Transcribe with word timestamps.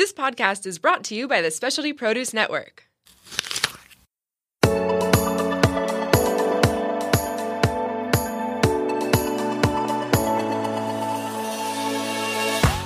This 0.00 0.14
podcast 0.14 0.64
is 0.64 0.78
brought 0.78 1.04
to 1.04 1.14
you 1.14 1.28
by 1.28 1.42
the 1.42 1.50
Specialty 1.50 1.92
Produce 1.92 2.32
Network. 2.32 2.84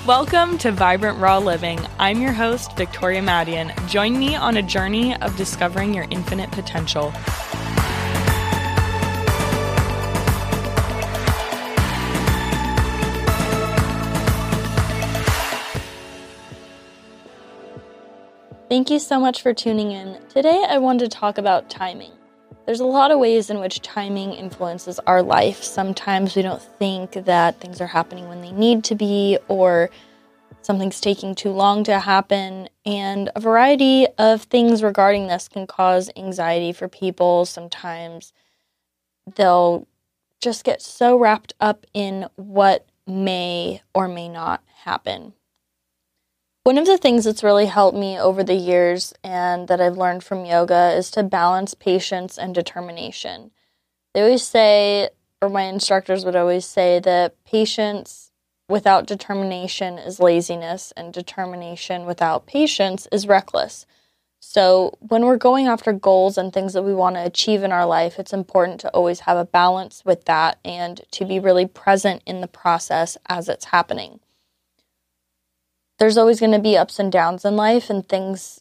Welcome 0.04 0.58
to 0.58 0.72
Vibrant 0.72 1.20
Raw 1.20 1.38
Living. 1.38 1.78
I'm 2.00 2.20
your 2.20 2.32
host, 2.32 2.76
Victoria 2.76 3.22
Madian. 3.22 3.72
Join 3.88 4.18
me 4.18 4.34
on 4.34 4.56
a 4.56 4.62
journey 4.62 5.14
of 5.20 5.36
discovering 5.36 5.94
your 5.94 6.08
infinite 6.10 6.50
potential. 6.50 7.12
Thank 18.74 18.90
you 18.90 18.98
so 18.98 19.20
much 19.20 19.40
for 19.40 19.54
tuning 19.54 19.92
in. 19.92 20.18
Today, 20.30 20.64
I 20.68 20.78
wanted 20.78 21.08
to 21.08 21.16
talk 21.16 21.38
about 21.38 21.70
timing. 21.70 22.10
There's 22.66 22.80
a 22.80 22.84
lot 22.84 23.12
of 23.12 23.20
ways 23.20 23.48
in 23.48 23.60
which 23.60 23.82
timing 23.82 24.32
influences 24.32 24.98
our 25.06 25.22
life. 25.22 25.62
Sometimes 25.62 26.34
we 26.34 26.42
don't 26.42 26.60
think 26.60 27.12
that 27.12 27.60
things 27.60 27.80
are 27.80 27.86
happening 27.86 28.28
when 28.28 28.40
they 28.40 28.50
need 28.50 28.82
to 28.82 28.96
be, 28.96 29.38
or 29.46 29.90
something's 30.62 31.00
taking 31.00 31.36
too 31.36 31.50
long 31.50 31.84
to 31.84 32.00
happen. 32.00 32.68
And 32.84 33.30
a 33.36 33.40
variety 33.40 34.08
of 34.18 34.42
things 34.42 34.82
regarding 34.82 35.28
this 35.28 35.46
can 35.46 35.68
cause 35.68 36.10
anxiety 36.16 36.72
for 36.72 36.88
people. 36.88 37.44
Sometimes 37.44 38.32
they'll 39.36 39.86
just 40.40 40.64
get 40.64 40.82
so 40.82 41.16
wrapped 41.16 41.54
up 41.60 41.86
in 41.94 42.26
what 42.34 42.88
may 43.06 43.82
or 43.94 44.08
may 44.08 44.28
not 44.28 44.64
happen. 44.82 45.32
One 46.64 46.78
of 46.78 46.86
the 46.86 46.96
things 46.96 47.26
that's 47.26 47.44
really 47.44 47.66
helped 47.66 47.98
me 47.98 48.18
over 48.18 48.42
the 48.42 48.54
years 48.54 49.12
and 49.22 49.68
that 49.68 49.82
I've 49.82 49.98
learned 49.98 50.24
from 50.24 50.46
yoga 50.46 50.94
is 50.96 51.10
to 51.10 51.22
balance 51.22 51.74
patience 51.74 52.38
and 52.38 52.54
determination. 52.54 53.50
They 54.14 54.22
always 54.22 54.44
say, 54.44 55.10
or 55.42 55.50
my 55.50 55.64
instructors 55.64 56.24
would 56.24 56.36
always 56.36 56.64
say, 56.64 57.00
that 57.00 57.34
patience 57.44 58.30
without 58.66 59.06
determination 59.06 59.98
is 59.98 60.20
laziness, 60.20 60.90
and 60.96 61.12
determination 61.12 62.06
without 62.06 62.46
patience 62.46 63.06
is 63.12 63.28
reckless. 63.28 63.84
So, 64.40 64.96
when 65.00 65.26
we're 65.26 65.36
going 65.36 65.66
after 65.66 65.92
goals 65.92 66.38
and 66.38 66.50
things 66.50 66.72
that 66.72 66.82
we 66.82 66.94
want 66.94 67.16
to 67.16 67.26
achieve 67.26 67.62
in 67.62 67.72
our 67.72 67.84
life, 67.84 68.18
it's 68.18 68.32
important 68.32 68.80
to 68.80 68.90
always 68.92 69.20
have 69.20 69.36
a 69.36 69.44
balance 69.44 70.02
with 70.06 70.24
that 70.24 70.60
and 70.64 71.02
to 71.10 71.26
be 71.26 71.38
really 71.38 71.66
present 71.66 72.22
in 72.24 72.40
the 72.40 72.46
process 72.46 73.18
as 73.28 73.50
it's 73.50 73.66
happening 73.66 74.20
there's 76.04 76.18
always 76.18 76.38
going 76.38 76.52
to 76.52 76.58
be 76.58 76.76
ups 76.76 76.98
and 76.98 77.10
downs 77.10 77.46
in 77.46 77.56
life 77.56 77.88
and 77.88 78.06
things 78.06 78.60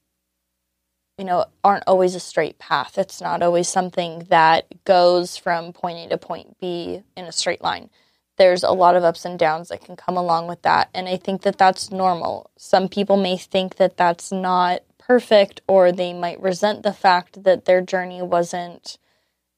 you 1.18 1.26
know 1.26 1.44
aren't 1.62 1.84
always 1.86 2.16
a 2.16 2.20
straight 2.22 2.58
path. 2.58 2.98
It's 2.98 3.20
not 3.20 3.44
always 3.44 3.68
something 3.68 4.20
that 4.30 4.66
goes 4.86 5.36
from 5.36 5.74
point 5.74 5.98
a 6.06 6.08
to 6.08 6.18
point 6.18 6.58
b 6.62 7.04
in 7.18 7.26
a 7.26 7.34
straight 7.34 7.62
line. 7.62 7.90
There's 8.38 8.64
a 8.64 8.72
lot 8.72 8.96
of 8.96 9.04
ups 9.04 9.26
and 9.26 9.38
downs 9.38 9.68
that 9.68 9.84
can 9.84 9.98
come 9.98 10.16
along 10.16 10.48
with 10.48 10.62
that 10.62 10.90
and 10.94 11.10
i 11.10 11.18
think 11.18 11.42
that 11.42 11.58
that's 11.58 11.92
normal. 11.92 12.50
Some 12.58 12.88
people 12.88 13.18
may 13.18 13.36
think 13.36 13.76
that 13.76 13.98
that's 13.98 14.32
not 14.32 14.80
perfect 14.98 15.60
or 15.68 15.92
they 15.92 16.14
might 16.14 16.42
resent 16.42 16.84
the 16.84 16.94
fact 16.94 17.44
that 17.44 17.66
their 17.66 17.82
journey 17.82 18.22
wasn't 18.22 18.98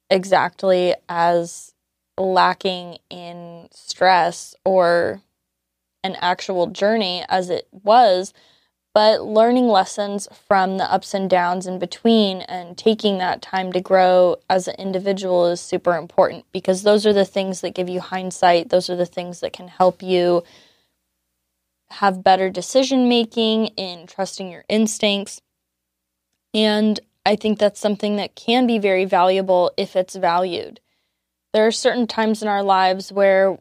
exactly 0.09 0.95
as 1.07 1.75
lacking 2.17 2.97
in 3.11 3.67
stress 3.71 4.55
or 4.65 5.21
an 6.05 6.15
actual 6.21 6.67
journey 6.67 7.25
as 7.27 7.49
it 7.49 7.67
was, 7.71 8.31
but 8.93 9.23
learning 9.23 9.67
lessons 9.67 10.27
from 10.47 10.77
the 10.77 10.89
ups 10.89 11.13
and 11.13 11.29
downs 11.29 11.65
in 11.65 11.79
between 11.79 12.41
and 12.41 12.77
taking 12.77 13.17
that 13.17 13.41
time 13.41 13.73
to 13.73 13.81
grow 13.81 14.37
as 14.49 14.67
an 14.67 14.75
individual 14.75 15.47
is 15.47 15.59
super 15.59 15.97
important 15.97 16.45
because 16.51 16.83
those 16.83 17.05
are 17.05 17.11
the 17.11 17.25
things 17.25 17.61
that 17.61 17.75
give 17.75 17.89
you 17.89 17.99
hindsight. 17.99 18.69
Those 18.69 18.89
are 18.89 18.95
the 18.95 19.05
things 19.05 19.39
that 19.39 19.51
can 19.51 19.67
help 19.67 20.03
you 20.03 20.43
have 21.89 22.23
better 22.23 22.49
decision 22.49 23.09
making 23.09 23.67
in 23.77 24.07
trusting 24.07 24.51
your 24.51 24.63
instincts. 24.69 25.41
And 26.53 26.99
I 27.25 27.35
think 27.35 27.57
that's 27.57 27.79
something 27.79 28.15
that 28.17 28.35
can 28.35 28.67
be 28.67 28.77
very 28.77 29.05
valuable 29.05 29.71
if 29.75 29.95
it's 29.95 30.15
valued. 30.15 30.79
There 31.53 31.65
are 31.65 31.71
certain 31.71 32.05
times 32.05 32.41
in 32.41 32.47
our 32.47 32.63
lives 32.63 33.11
where 33.11 33.57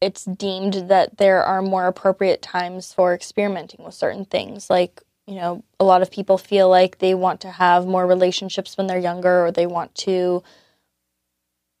it's 0.00 0.24
deemed 0.24 0.88
that 0.88 1.16
there 1.18 1.42
are 1.42 1.62
more 1.62 1.86
appropriate 1.86 2.42
times 2.42 2.92
for 2.92 3.14
experimenting 3.14 3.84
with 3.84 3.94
certain 3.94 4.24
things. 4.24 4.68
Like, 4.68 5.02
you 5.26 5.36
know, 5.36 5.64
a 5.80 5.84
lot 5.84 6.02
of 6.02 6.10
people 6.10 6.36
feel 6.36 6.68
like 6.68 6.98
they 6.98 7.14
want 7.14 7.40
to 7.42 7.50
have 7.50 7.86
more 7.86 8.06
relationships 8.06 8.76
when 8.76 8.86
they're 8.86 8.98
younger 8.98 9.46
or 9.46 9.50
they 9.50 9.66
want 9.66 9.94
to 9.96 10.42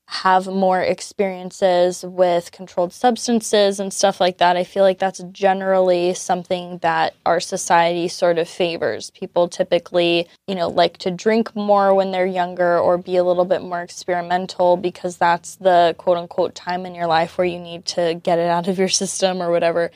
have 0.06 0.46
more 0.46 0.82
experiences 0.82 2.04
with 2.04 2.52
controlled 2.52 2.92
substances 2.92 3.80
and 3.80 3.92
stuff 3.92 4.20
like 4.20 4.38
that. 4.38 4.56
I 4.56 4.64
feel 4.64 4.82
like 4.82 4.98
that's 4.98 5.22
generally 5.32 6.12
something 6.14 6.78
that 6.78 7.14
our 7.24 7.40
society 7.40 8.08
sort 8.08 8.38
of 8.38 8.48
favors. 8.48 9.10
People 9.10 9.48
typically, 9.48 10.28
you 10.46 10.54
know, 10.54 10.68
like 10.68 10.98
to 10.98 11.10
drink 11.10 11.56
more 11.56 11.94
when 11.94 12.10
they're 12.10 12.26
younger 12.26 12.78
or 12.78 12.98
be 12.98 13.16
a 13.16 13.24
little 13.24 13.46
bit 13.46 13.62
more 13.62 13.80
experimental 13.80 14.76
because 14.76 15.16
that's 15.16 15.56
the 15.56 15.94
quote 15.96 16.18
unquote 16.18 16.54
time 16.54 16.84
in 16.84 16.94
your 16.94 17.06
life 17.06 17.38
where 17.38 17.46
you 17.46 17.58
need 17.58 17.86
to 17.86 18.20
get 18.22 18.38
it 18.38 18.48
out 18.48 18.68
of 18.68 18.78
your 18.78 18.88
system 19.02 19.42
or 19.42 19.50
whatever. 19.50 19.90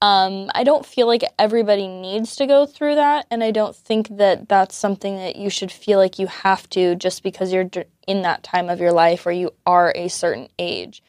Um, 0.00 0.50
I 0.54 0.62
don't 0.62 0.86
feel 0.86 1.08
like 1.08 1.24
everybody 1.38 1.88
needs 1.88 2.36
to 2.36 2.46
go 2.46 2.66
through 2.66 2.94
that, 2.94 3.26
and 3.30 3.42
I 3.42 3.50
don't 3.50 3.74
think 3.74 4.16
that 4.16 4.48
that's 4.48 4.76
something 4.76 5.16
that 5.16 5.36
you 5.36 5.50
should 5.50 5.72
feel 5.72 5.98
like 5.98 6.20
you 6.20 6.28
have 6.28 6.68
to 6.70 6.94
just 6.94 7.24
because 7.24 7.52
you're 7.52 7.68
in 8.06 8.22
that 8.22 8.44
time 8.44 8.68
of 8.68 8.80
your 8.80 8.92
life 8.92 9.26
or 9.26 9.32
you 9.32 9.52
are 9.66 9.92
a 9.96 10.08
certain 10.08 10.48
age. 10.58 11.02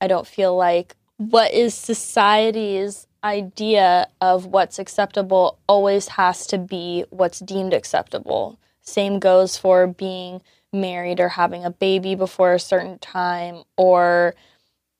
I 0.00 0.08
don't 0.08 0.26
feel 0.26 0.56
like 0.56 0.96
what 1.16 1.52
is 1.52 1.74
society's 1.74 3.06
idea 3.22 4.08
of 4.20 4.46
what's 4.46 4.78
acceptable 4.78 5.58
always 5.68 6.08
has 6.08 6.46
to 6.48 6.58
be 6.58 7.04
what's 7.10 7.38
deemed 7.38 7.72
acceptable. 7.72 8.58
Same 8.82 9.18
goes 9.18 9.56
for 9.56 9.86
being 9.86 10.42
married 10.72 11.20
or 11.20 11.30
having 11.30 11.64
a 11.64 11.70
baby 11.70 12.14
before 12.16 12.52
a 12.52 12.60
certain 12.60 12.98
time 12.98 13.62
or 13.76 14.34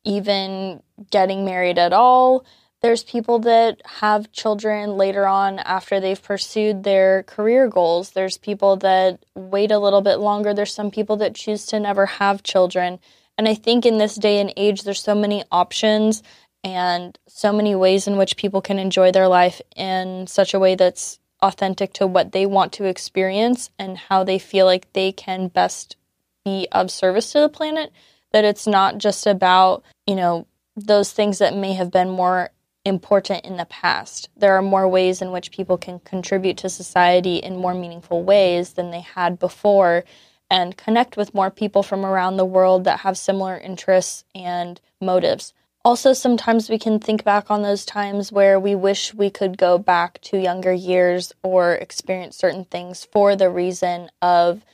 even 0.05 0.83
getting 1.11 1.45
married 1.45 1.79
at 1.79 1.93
all 1.93 2.47
there's 2.85 3.03
people 3.03 3.39
that 3.39 3.81
have 3.87 4.31
children 4.31 4.99
later 4.99 5.27
on 5.27 5.59
after 5.59 6.01
they've 6.01 6.23
pursued 6.23 6.85
their 6.85 7.23
career 7.23 7.67
goals. 7.67 8.11
There's 8.11 8.37
people 8.37 8.77
that 8.77 9.25
wait 9.35 9.71
a 9.71 9.79
little 9.79 10.03
bit 10.03 10.17
longer. 10.17 10.53
There's 10.53 10.75
some 10.75 10.91
people 10.91 11.17
that 11.17 11.35
choose 11.35 11.65
to 11.69 11.81
never 11.81 12.05
have 12.05 12.43
children. 12.43 12.99
And 13.39 13.49
I 13.49 13.55
think 13.55 13.87
in 13.87 13.97
this 13.97 14.17
day 14.17 14.39
and 14.39 14.53
age, 14.59 14.83
there's 14.83 15.03
so 15.03 15.15
many 15.15 15.45
options 15.51 16.23
and 16.63 17.19
so 17.27 17.55
many 17.55 17.75
ways 17.75 18.07
in 18.07 18.19
which 18.19 18.37
people 18.37 18.61
can 18.61 18.79
enjoy 18.79 19.13
their 19.13 19.29
life 19.29 19.63
in 19.75 20.27
such 20.27 20.53
a 20.53 20.59
way 20.59 20.75
that's 20.75 21.19
authentic 21.41 21.95
to 21.95 22.07
what 22.07 22.33
they 22.33 22.45
want 22.45 22.75
to 22.75 22.85
experience 22.85 23.71
and 23.79 23.97
how 23.97 24.25
they 24.25 24.39
feel 24.39 24.67
like 24.67 24.93
they 24.93 25.11
can 25.11 25.49
best 25.49 25.97
be 26.45 26.69
of 26.71 26.91
service 26.91 27.33
to 27.33 27.41
the 27.41 27.49
planet. 27.49 27.91
That 28.33 28.45
it's 28.45 28.67
not 28.67 28.99
just 28.99 29.27
about, 29.27 29.85
you 30.07 30.17
know, 30.17 30.47
those 30.77 31.13
things 31.13 31.39
that 31.39 31.57
may 31.57 31.73
have 31.73 31.91
been 31.91 32.11
more 32.11 32.51
important 32.85 33.45
in 33.45 33.57
the 33.57 33.65
past. 33.65 34.29
There 34.37 34.55
are 34.57 34.63
more 34.63 34.87
ways 34.89 35.23
in 35.23 35.33
which 35.33 35.51
people 35.51 35.79
can 35.79 36.01
contribute 36.01 36.59
to 36.59 36.69
society 36.69 37.37
in 37.37 37.57
more 37.57 37.75
meaningful 37.75 38.23
ways 38.23 38.75
than 38.75 38.91
they 38.91 39.01
had 39.01 39.39
before 39.39 40.05
and 40.51 40.77
connect 40.77 41.17
with 41.17 41.35
more 41.35 41.51
people 41.51 41.83
from 41.83 42.05
around 42.05 42.37
the 42.37 42.45
world 42.45 42.85
that 42.85 43.01
have 43.01 43.17
similar 43.17 43.57
interests 43.57 44.25
and 44.35 44.81
motives. 45.01 45.55
Also, 45.85 46.13
sometimes 46.13 46.71
we 46.71 46.79
can 46.79 46.99
think 46.99 47.25
back 47.25 47.51
on 47.51 47.63
those 47.63 47.85
times 47.85 48.33
where 48.33 48.59
we 48.59 48.75
wish 48.75 49.13
we 49.13 49.29
could 49.29 49.59
go 49.59 49.77
back 49.77 50.19
to 50.23 50.41
younger 50.41 50.73
years 50.73 51.33
or 51.43 51.75
experience 51.75 52.37
certain 52.37 52.65
things 52.65 53.07
for 53.13 53.37
the 53.37 53.51
reason 53.51 54.11
of 54.23 54.65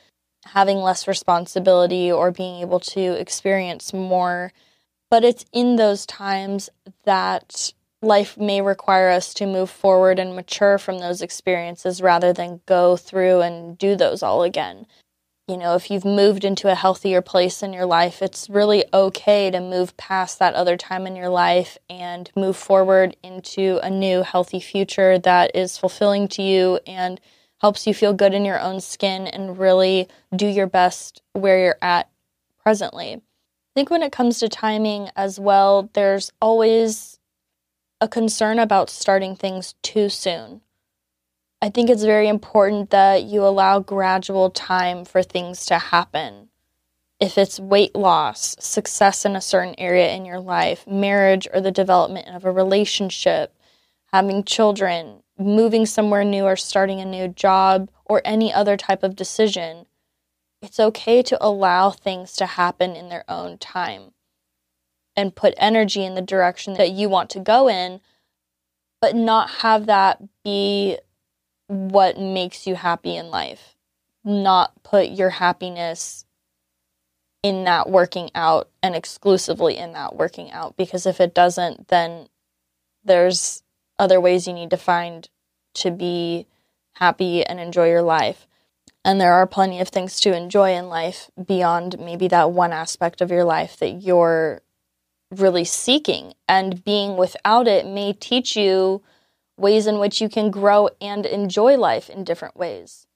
having 0.45 0.77
less 0.77 1.07
responsibility 1.07 2.11
or 2.11 2.31
being 2.31 2.61
able 2.61 2.79
to 2.79 3.01
experience 3.19 3.93
more. 3.93 4.53
But 5.09 5.25
it's 5.25 5.45
in 5.51 5.75
those 5.75 6.05
times 6.05 6.69
that 7.03 7.73
life 8.01 8.37
may 8.37 8.61
require 8.61 9.09
us 9.09 9.33
to 9.35 9.45
move 9.45 9.69
forward 9.69 10.19
and 10.19 10.35
mature 10.35 10.77
from 10.77 10.99
those 10.99 11.21
experiences 11.21 12.01
rather 12.01 12.33
than 12.33 12.61
go 12.65 12.97
through 12.97 13.41
and 13.41 13.77
do 13.77 13.95
those 13.95 14.23
all 14.23 14.43
again. 14.43 14.87
You 15.47 15.57
know, 15.57 15.75
if 15.75 15.91
you've 15.91 16.05
moved 16.05 16.45
into 16.45 16.71
a 16.71 16.75
healthier 16.75 17.21
place 17.21 17.61
in 17.61 17.73
your 17.73 17.85
life, 17.85 18.21
it's 18.21 18.49
really 18.49 18.85
okay 18.93 19.51
to 19.51 19.59
move 19.59 19.97
past 19.97 20.39
that 20.39 20.53
other 20.53 20.77
time 20.77 21.05
in 21.05 21.15
your 21.15 21.29
life 21.29 21.77
and 21.89 22.31
move 22.35 22.55
forward 22.55 23.17
into 23.21 23.79
a 23.83 23.89
new 23.89 24.23
healthy 24.23 24.59
future 24.59 25.19
that 25.19 25.55
is 25.55 25.77
fulfilling 25.77 26.27
to 26.29 26.41
you 26.41 26.79
and 26.87 27.19
helps 27.59 27.85
you 27.85 27.93
feel 27.93 28.13
good 28.13 28.33
in 28.33 28.45
your 28.45 28.59
own 28.59 28.79
skin 28.79 29.27
and 29.27 29.59
really 29.59 30.07
do 30.35 30.47
your 30.47 30.67
best 30.67 31.21
where 31.33 31.59
you're 31.59 31.77
at 31.81 32.09
presently. 32.63 33.15
I 33.15 33.73
think 33.75 33.89
when 33.89 34.03
it 34.03 34.11
comes 34.11 34.39
to 34.39 34.49
timing 34.49 35.09
as 35.15 35.39
well, 35.39 35.89
there's 35.93 36.31
always 36.41 37.19
a 38.01 38.07
concern 38.07 38.57
about 38.57 38.89
starting 38.89 39.35
things 39.35 39.75
too 39.83 40.09
soon. 40.09 40.61
I 41.61 41.69
think 41.69 41.87
it's 41.87 42.03
very 42.03 42.27
important 42.27 42.89
that 42.89 43.23
you 43.23 43.45
allow 43.45 43.79
gradual 43.79 44.49
time 44.49 45.05
for 45.05 45.21
things 45.21 45.67
to 45.67 45.77
happen. 45.77 46.49
If 47.19 47.37
it's 47.37 47.59
weight 47.59 47.95
loss, 47.95 48.55
success 48.59 49.23
in 49.23 49.35
a 49.35 49.41
certain 49.41 49.75
area 49.77 50.11
in 50.15 50.25
your 50.25 50.39
life, 50.39 50.87
marriage 50.87 51.47
or 51.53 51.61
the 51.61 51.69
development 51.69 52.27
of 52.29 52.43
a 52.43 52.51
relationship, 52.51 53.53
having 54.11 54.43
children, 54.43 55.21
moving 55.37 55.85
somewhere 55.85 56.23
new 56.23 56.45
or 56.45 56.55
starting 56.55 56.99
a 56.99 57.05
new 57.05 57.27
job, 57.27 57.91
or 58.05 58.23
any 58.25 58.51
other 58.51 58.75
type 58.75 59.03
of 59.03 59.15
decision, 59.15 59.85
it's 60.63 60.79
okay 60.79 61.21
to 61.21 61.37
allow 61.39 61.91
things 61.91 62.33
to 62.33 62.47
happen 62.47 62.95
in 62.95 63.09
their 63.09 63.23
own 63.29 63.59
time 63.59 64.13
and 65.21 65.35
put 65.35 65.53
energy 65.57 66.03
in 66.03 66.15
the 66.15 66.21
direction 66.21 66.73
that 66.73 66.89
you 66.89 67.07
want 67.07 67.29
to 67.29 67.39
go 67.39 67.69
in, 67.69 68.01
but 68.99 69.15
not 69.15 69.51
have 69.61 69.85
that 69.85 70.19
be 70.43 70.97
what 71.67 72.19
makes 72.19 72.65
you 72.65 72.73
happy 72.73 73.15
in 73.15 73.29
life. 73.29 73.75
Not 74.23 74.81
put 74.81 75.09
your 75.09 75.29
happiness 75.29 76.25
in 77.43 77.65
that 77.65 77.87
working 77.87 78.31
out 78.33 78.69
and 78.81 78.95
exclusively 78.95 79.77
in 79.77 79.93
that 79.93 80.15
working 80.15 80.51
out 80.51 80.75
because 80.75 81.05
if 81.05 81.21
it 81.21 81.35
doesn't, 81.35 81.87
then 81.89 82.27
there's 83.03 83.61
other 83.99 84.19
ways 84.19 84.47
you 84.47 84.53
need 84.53 84.71
to 84.71 84.77
find 84.77 85.29
to 85.75 85.91
be 85.91 86.47
happy 86.93 87.45
and 87.45 87.59
enjoy 87.59 87.89
your 87.89 88.01
life. 88.01 88.47
And 89.05 89.21
there 89.21 89.33
are 89.33 89.47
plenty 89.47 89.79
of 89.79 89.89
things 89.89 90.19
to 90.21 90.35
enjoy 90.35 90.73
in 90.73 90.89
life 90.89 91.29
beyond 91.43 91.99
maybe 91.99 92.27
that 92.29 92.51
one 92.51 92.73
aspect 92.73 93.21
of 93.21 93.29
your 93.29 93.43
life 93.43 93.77
that 93.77 94.01
you're 94.01 94.61
really 95.31 95.63
seeking. 95.63 96.33
And 96.47 96.83
being 96.83 97.17
without 97.17 97.67
it 97.67 97.85
may 97.85 98.13
teach 98.13 98.55
you 98.55 99.01
ways 99.57 99.87
in 99.87 99.99
which 99.99 100.21
you 100.21 100.29
can 100.29 100.51
grow 100.51 100.89
and 100.99 101.25
enjoy 101.25 101.77
life 101.77 102.09
in 102.09 102.23
different 102.23 102.57
ways. 102.57 103.07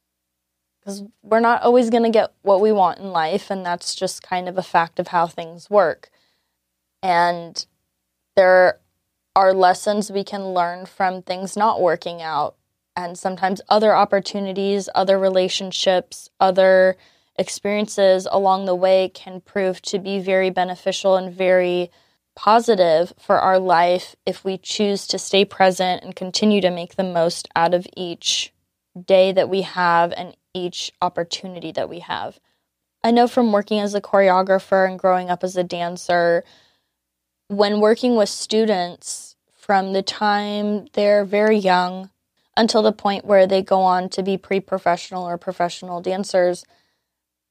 Because 0.80 1.04
we're 1.24 1.40
not 1.40 1.64
always 1.64 1.90
going 1.90 2.04
to 2.04 2.10
get 2.10 2.32
what 2.44 2.62
we 2.62 2.72
want 2.72 3.00
in 3.00 3.12
life, 3.12 3.50
and 3.50 3.66
that's 3.66 3.96
just 3.96 4.22
kind 4.22 4.48
of 4.48 4.58
a 4.58 4.64
fact 4.64 5.00
of 5.00 5.08
how 5.08 5.26
things 5.26 5.70
work. 5.70 6.10
And 7.02 7.66
there 8.36 8.80
are 9.36 9.54
lessons 9.54 10.12
we 10.12 10.24
can 10.24 10.54
learn 10.54 10.86
from 10.86 11.22
things 11.22 11.58
not 11.58 11.82
working 11.82 12.22
out 12.22 12.56
and 12.96 13.18
sometimes 13.18 13.62
other 13.68 13.96
opportunities, 13.96 14.88
other 14.96 15.20
relationships, 15.20 16.30
other 16.40 16.96
experiences 17.38 18.28
along 18.32 18.66
the 18.66 18.76
way 18.76 19.10
can 19.10 19.42
prove 19.42 19.82
to 19.82 20.00
be 20.00 20.20
very 20.20 20.50
beneficial 20.50 21.18
and 21.18 21.34
very 21.34 21.92
positive 22.36 23.14
for 23.18 23.40
our 23.40 23.60
life 23.60 24.16
if 24.26 24.44
we 24.44 24.58
choose 24.58 25.08
to 25.08 25.18
stay 25.18 25.46
present 25.46 26.04
and 26.04 26.16
continue 26.16 26.62
to 26.62 26.70
make 26.70 26.96
the 26.96 27.04
most 27.04 27.48
out 27.56 27.74
of 27.74 27.88
each 27.96 28.54
day 29.06 29.32
that 29.32 29.50
we 29.50 29.62
have 29.62 30.14
and 30.16 30.36
each 30.54 30.92
opportunity 31.02 31.72
that 31.72 31.90
we 31.90 32.00
have. 32.00 32.40
I 33.04 33.12
know 33.12 33.28
from 33.28 33.52
working 33.52 33.80
as 33.80 33.94
a 33.94 34.02
choreographer 34.02 34.88
and 34.88 34.98
growing 34.98 35.30
up 35.30 35.44
as 35.44 35.56
a 35.56 35.64
dancer, 35.64 36.44
when 37.48 37.80
working 37.80 38.16
with 38.16 38.30
students 38.30 39.36
from 39.54 39.94
the 39.94 40.02
time 40.02 40.88
they're 40.94 41.26
very 41.26 41.58
young 41.58 42.10
until 42.58 42.82
the 42.82 42.92
point 42.92 43.26
where 43.26 43.46
they 43.48 43.62
go 43.62 43.82
on 43.82 44.10
to 44.10 44.24
be 44.24 44.38
pre 44.38 44.60
professional 44.60 45.24
or 45.24 45.38
professional 45.38 46.02
dancers, 46.02 46.66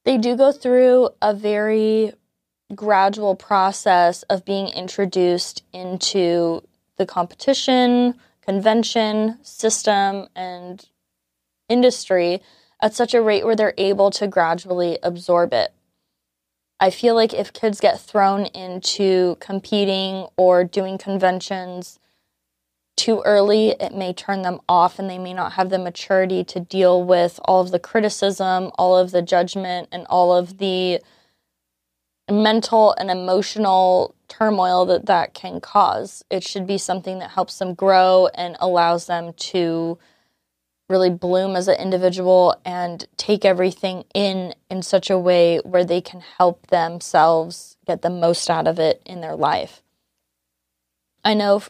they 0.03 0.17
do 0.17 0.35
go 0.35 0.51
through 0.51 1.09
a 1.21 1.33
very 1.33 2.13
gradual 2.73 3.35
process 3.35 4.23
of 4.23 4.45
being 4.45 4.67
introduced 4.69 5.63
into 5.71 6.63
the 6.97 7.05
competition, 7.05 8.15
convention, 8.41 9.37
system, 9.43 10.27
and 10.35 10.87
industry 11.69 12.41
at 12.81 12.93
such 12.93 13.13
a 13.13 13.21
rate 13.21 13.45
where 13.45 13.55
they're 13.55 13.73
able 13.77 14.11
to 14.11 14.27
gradually 14.27 14.97
absorb 15.03 15.53
it. 15.53 15.73
I 16.79 16.89
feel 16.89 17.15
like 17.15 17.33
if 17.33 17.53
kids 17.53 17.79
get 17.79 18.01
thrown 18.01 18.45
into 18.47 19.37
competing 19.39 20.27
or 20.35 20.63
doing 20.63 20.97
conventions 20.97 21.99
too 22.97 23.21
early, 23.25 23.69
it 23.79 23.93
may 23.93 24.13
turn 24.13 24.41
them 24.41 24.59
off 24.67 24.99
and 24.99 25.09
they 25.09 25.17
may 25.17 25.33
not 25.33 25.53
have 25.53 25.69
the 25.69 25.79
maturity 25.79 26.43
to 26.45 26.59
deal 26.59 27.03
with 27.03 27.39
all 27.45 27.61
of 27.61 27.71
the 27.71 27.79
criticism, 27.79 28.71
all 28.77 28.97
of 28.97 29.11
the 29.11 29.21
judgment, 29.21 29.87
and 29.91 30.05
all 30.07 30.33
of 30.33 30.57
the 30.57 31.01
mental 32.29 32.93
and 32.97 33.11
emotional 33.11 34.15
turmoil 34.27 34.85
that 34.87 35.05
that 35.05 35.33
can 35.33 35.61
cause. 35.61 36.23
It 36.29 36.43
should 36.43 36.65
be 36.65 36.77
something 36.77 37.19
that 37.19 37.31
helps 37.31 37.59
them 37.59 37.73
grow 37.73 38.27
and 38.33 38.57
allows 38.59 39.05
them 39.05 39.33
to 39.33 39.97
really 40.89 41.09
bloom 41.09 41.55
as 41.55 41.67
an 41.67 41.79
individual 41.79 42.59
and 42.63 43.07
take 43.17 43.43
everything 43.43 44.05
in 44.13 44.53
in 44.69 44.81
such 44.81 45.09
a 45.09 45.17
way 45.17 45.57
where 45.59 45.85
they 45.85 46.01
can 46.01 46.21
help 46.37 46.67
themselves 46.67 47.77
get 47.85 48.01
the 48.01 48.09
most 48.09 48.49
out 48.49 48.67
of 48.67 48.79
it 48.79 49.01
in 49.05 49.21
their 49.21 49.35
life. 49.35 49.81
I 51.23 51.33
know 51.33 51.63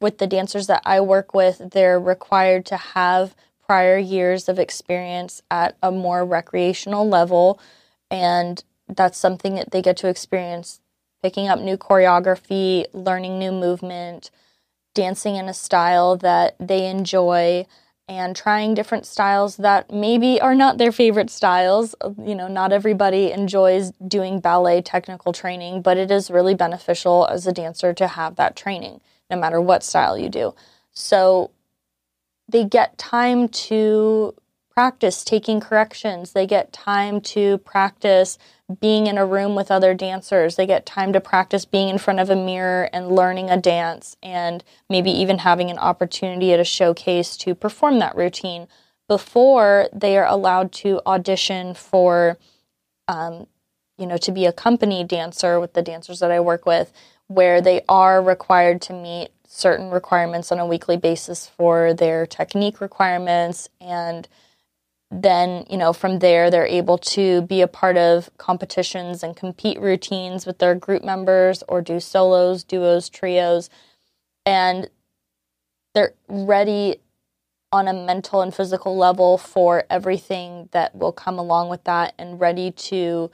with 0.00 0.18
the 0.18 0.26
dancers 0.26 0.66
that 0.66 0.82
I 0.84 1.00
work 1.00 1.34
with, 1.34 1.70
they're 1.72 1.98
required 1.98 2.66
to 2.66 2.76
have 2.76 3.34
prior 3.66 3.98
years 3.98 4.48
of 4.48 4.58
experience 4.58 5.42
at 5.50 5.76
a 5.82 5.90
more 5.90 6.24
recreational 6.24 7.08
level. 7.08 7.60
And 8.10 8.62
that's 8.88 9.18
something 9.18 9.54
that 9.54 9.70
they 9.70 9.82
get 9.82 9.96
to 9.98 10.08
experience 10.08 10.80
picking 11.22 11.48
up 11.48 11.58
new 11.58 11.76
choreography, 11.76 12.86
learning 12.92 13.38
new 13.38 13.52
movement, 13.52 14.30
dancing 14.94 15.36
in 15.36 15.48
a 15.48 15.54
style 15.54 16.16
that 16.16 16.54
they 16.60 16.88
enjoy, 16.88 17.66
and 18.08 18.34
trying 18.34 18.72
different 18.72 19.04
styles 19.04 19.56
that 19.58 19.92
maybe 19.92 20.40
are 20.40 20.54
not 20.54 20.78
their 20.78 20.92
favorite 20.92 21.28
styles. 21.28 21.94
You 22.18 22.34
know, 22.34 22.48
not 22.48 22.72
everybody 22.72 23.32
enjoys 23.32 23.92
doing 24.06 24.40
ballet 24.40 24.80
technical 24.80 25.32
training, 25.32 25.82
but 25.82 25.98
it 25.98 26.10
is 26.10 26.30
really 26.30 26.54
beneficial 26.54 27.26
as 27.28 27.46
a 27.46 27.52
dancer 27.52 27.92
to 27.94 28.08
have 28.08 28.36
that 28.36 28.56
training 28.56 29.00
no 29.30 29.36
matter 29.36 29.60
what 29.60 29.82
style 29.82 30.16
you 30.16 30.28
do. 30.28 30.54
So 30.92 31.50
they 32.48 32.64
get 32.64 32.96
time 32.96 33.48
to 33.48 34.34
practice 34.70 35.22
taking 35.22 35.60
corrections. 35.60 36.32
They 36.32 36.46
get 36.46 36.72
time 36.72 37.20
to 37.20 37.58
practice 37.58 38.38
being 38.80 39.06
in 39.06 39.16
a 39.16 39.24
room 39.26 39.54
with 39.54 39.70
other 39.70 39.94
dancers. 39.94 40.56
They 40.56 40.66
get 40.66 40.84
time 40.84 41.12
to 41.14 41.20
practice 41.20 41.64
being 41.64 41.88
in 41.88 41.98
front 41.98 42.20
of 42.20 42.28
a 42.28 42.36
mirror 42.36 42.90
and 42.92 43.10
learning 43.10 43.50
a 43.50 43.56
dance 43.56 44.16
and 44.22 44.62
maybe 44.90 45.10
even 45.10 45.38
having 45.38 45.70
an 45.70 45.78
opportunity 45.78 46.52
at 46.52 46.60
a 46.60 46.64
showcase 46.64 47.36
to 47.38 47.54
perform 47.54 47.98
that 47.98 48.16
routine 48.16 48.68
before 49.08 49.88
they 49.92 50.18
are 50.18 50.26
allowed 50.26 50.70
to 50.70 51.00
audition 51.06 51.72
for 51.72 52.36
um, 53.08 53.46
you 53.96 54.06
know 54.06 54.18
to 54.18 54.30
be 54.30 54.44
a 54.44 54.52
company 54.52 55.02
dancer 55.02 55.58
with 55.58 55.72
the 55.72 55.82
dancers 55.82 56.20
that 56.20 56.30
I 56.30 56.40
work 56.40 56.66
with 56.66 56.92
where 57.26 57.60
they 57.60 57.82
are 57.88 58.22
required 58.22 58.80
to 58.82 58.92
meet 58.92 59.28
certain 59.46 59.90
requirements 59.90 60.52
on 60.52 60.58
a 60.58 60.66
weekly 60.66 60.96
basis 60.96 61.46
for 61.46 61.94
their 61.94 62.26
technique 62.26 62.80
requirements 62.80 63.68
and 63.80 64.28
then 65.10 65.64
you 65.70 65.78
know 65.78 65.92
from 65.92 66.18
there 66.18 66.50
they're 66.50 66.66
able 66.66 66.98
to 66.98 67.42
be 67.42 67.62
a 67.62 67.68
part 67.68 67.96
of 67.96 68.30
competitions 68.36 69.22
and 69.22 69.36
compete 69.36 69.80
routines 69.80 70.44
with 70.44 70.58
their 70.58 70.74
group 70.74 71.02
members 71.02 71.62
or 71.68 71.80
do 71.80 71.98
solos 72.00 72.64
duos 72.64 73.08
trios. 73.08 73.70
And 74.44 74.88
they're 75.94 76.14
ready 76.28 77.00
on 77.72 77.88
a 77.88 77.92
mental 77.92 78.40
and 78.40 78.54
physical 78.54 78.96
level 78.96 79.36
for 79.36 79.84
everything 79.90 80.68
that 80.72 80.94
will 80.94 81.12
come 81.12 81.38
along 81.38 81.68
with 81.68 81.84
that 81.84 82.14
and 82.18 82.40
ready 82.40 82.70
to 82.70 83.30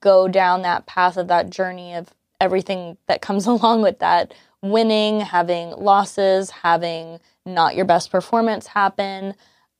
go 0.00 0.28
down 0.28 0.62
that 0.62 0.86
path 0.86 1.16
of 1.16 1.28
that 1.28 1.50
journey 1.50 1.94
of 1.94 2.08
everything 2.40 2.96
that 3.06 3.20
comes 3.20 3.46
along 3.46 3.82
with 3.82 3.98
that. 3.98 4.32
Winning, 4.62 5.20
having 5.20 5.70
losses, 5.70 6.50
having 6.50 7.18
not 7.46 7.74
your 7.74 7.86
best 7.86 8.10
performance 8.10 8.66
happen, 8.66 9.34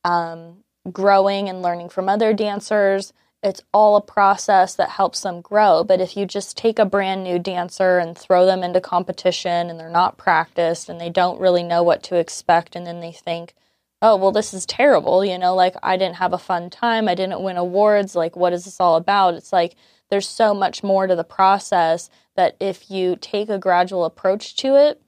um, 0.05 0.65
growing 0.91 1.49
and 1.49 1.63
learning 1.63 1.89
from 1.89 2.09
other 2.09 2.33
dancers. 2.33 3.13
It's 3.43 3.63
all 3.73 3.97
a 3.97 4.03
process 4.03 4.75
that 4.75 4.91
helps 4.91 5.23
them 5.23 5.41
grow. 5.41 5.83
But 5.83 6.01
if 6.01 6.17
you 6.17 6.27
just 6.27 6.57
take 6.57 6.79
a 6.79 6.85
brand 6.85 7.25
new 7.25 7.39
dancer 7.39 7.99
and 7.99 8.17
throw 8.17 8.45
them 8.45 8.63
into 8.63 8.81
competition 8.81 9.71
and 9.71 9.81
they're 9.81 9.89
not 9.89 10.19
practiced 10.19 10.89
and 10.89 11.01
they 11.01 11.11
don't 11.11 11.41
really 11.41 11.63
know 11.63 11.83
what 11.83 12.03
to 12.05 12.17
expect, 12.17 12.77
and 12.77 12.87
then 12.87 13.01
they 13.01 13.13
think, 13.13 13.55
oh, 14.03 14.17
well, 14.17 14.33
this 14.33 14.55
is 14.55 14.67
terrible, 14.67 15.25
you 15.25 15.39
know, 15.39 15.55
like 15.55 15.75
I 15.83 15.97
didn't 15.97 16.17
have 16.17 16.33
a 16.33 16.39
fun 16.39 16.71
time, 16.71 17.09
I 17.09 17.15
didn't 17.15 17.43
win 17.43 17.57
awards, 17.57 18.15
like 18.15 18.37
what 18.37 18.53
is 18.53 18.65
this 18.65 18.81
all 18.81 18.97
about? 18.97 19.35
It's 19.35 19.53
like 19.53 19.77
there's 20.11 20.29
so 20.29 20.55
much 20.55 20.83
more 20.83 21.07
to 21.07 21.15
the 21.15 21.25
process 21.25 22.11
that 22.37 22.57
if 22.61 22.91
you 22.91 23.17
take 23.21 23.49
a 23.49 23.59
gradual 23.59 24.05
approach 24.05 24.57
to 24.57 24.77
it, 24.77 25.01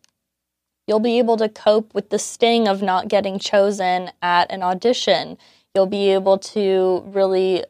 you'll 0.87 1.00
be 1.00 1.19
able 1.19 1.37
to 1.38 1.49
cope 1.49 1.95
with 1.95 2.11
the 2.11 2.19
sting 2.19 2.69
of 2.69 2.83
not 2.83 3.09
getting 3.09 3.38
chosen 3.38 4.11
at 4.21 4.50
an 4.50 4.62
audition. 4.62 5.38
You'll 5.75 5.87
be 5.87 6.11
able 6.11 6.38
to 6.38 7.02
really 7.07 7.64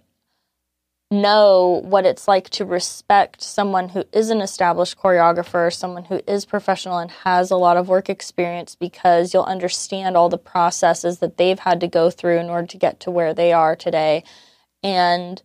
know 1.13 1.83
what 1.85 2.07
it's 2.07 2.27
like 2.27 2.49
to 2.49 2.65
respect 2.65 3.43
someone 3.43 3.91
who 3.91 4.05
is 4.13 4.31
an 4.31 4.41
established 4.41 4.99
choreographer, 4.99 5.73
someone 5.73 6.05
who 6.05 6.21
is 6.27 6.47
professional 6.47 6.99
and 6.99 7.11
has 7.11 7.51
a 7.51 7.57
lot 7.57 7.77
of 7.77 7.89
work 7.89 8.09
experience 8.09 8.75
because 8.75 9.33
you'll 9.33 9.45
understand 9.45 10.17
all 10.17 10.29
the 10.29 10.39
processes 10.39 11.19
that 11.19 11.37
they've 11.37 11.59
had 11.59 11.81
to 11.81 11.87
go 11.87 12.11
through 12.11 12.39
in 12.39 12.49
order 12.49 12.67
to 12.67 12.79
get 12.79 12.99
to 13.01 13.11
where 13.11 13.35
they 13.35 13.53
are 13.53 13.77
today. 13.77 14.25
And 14.83 15.41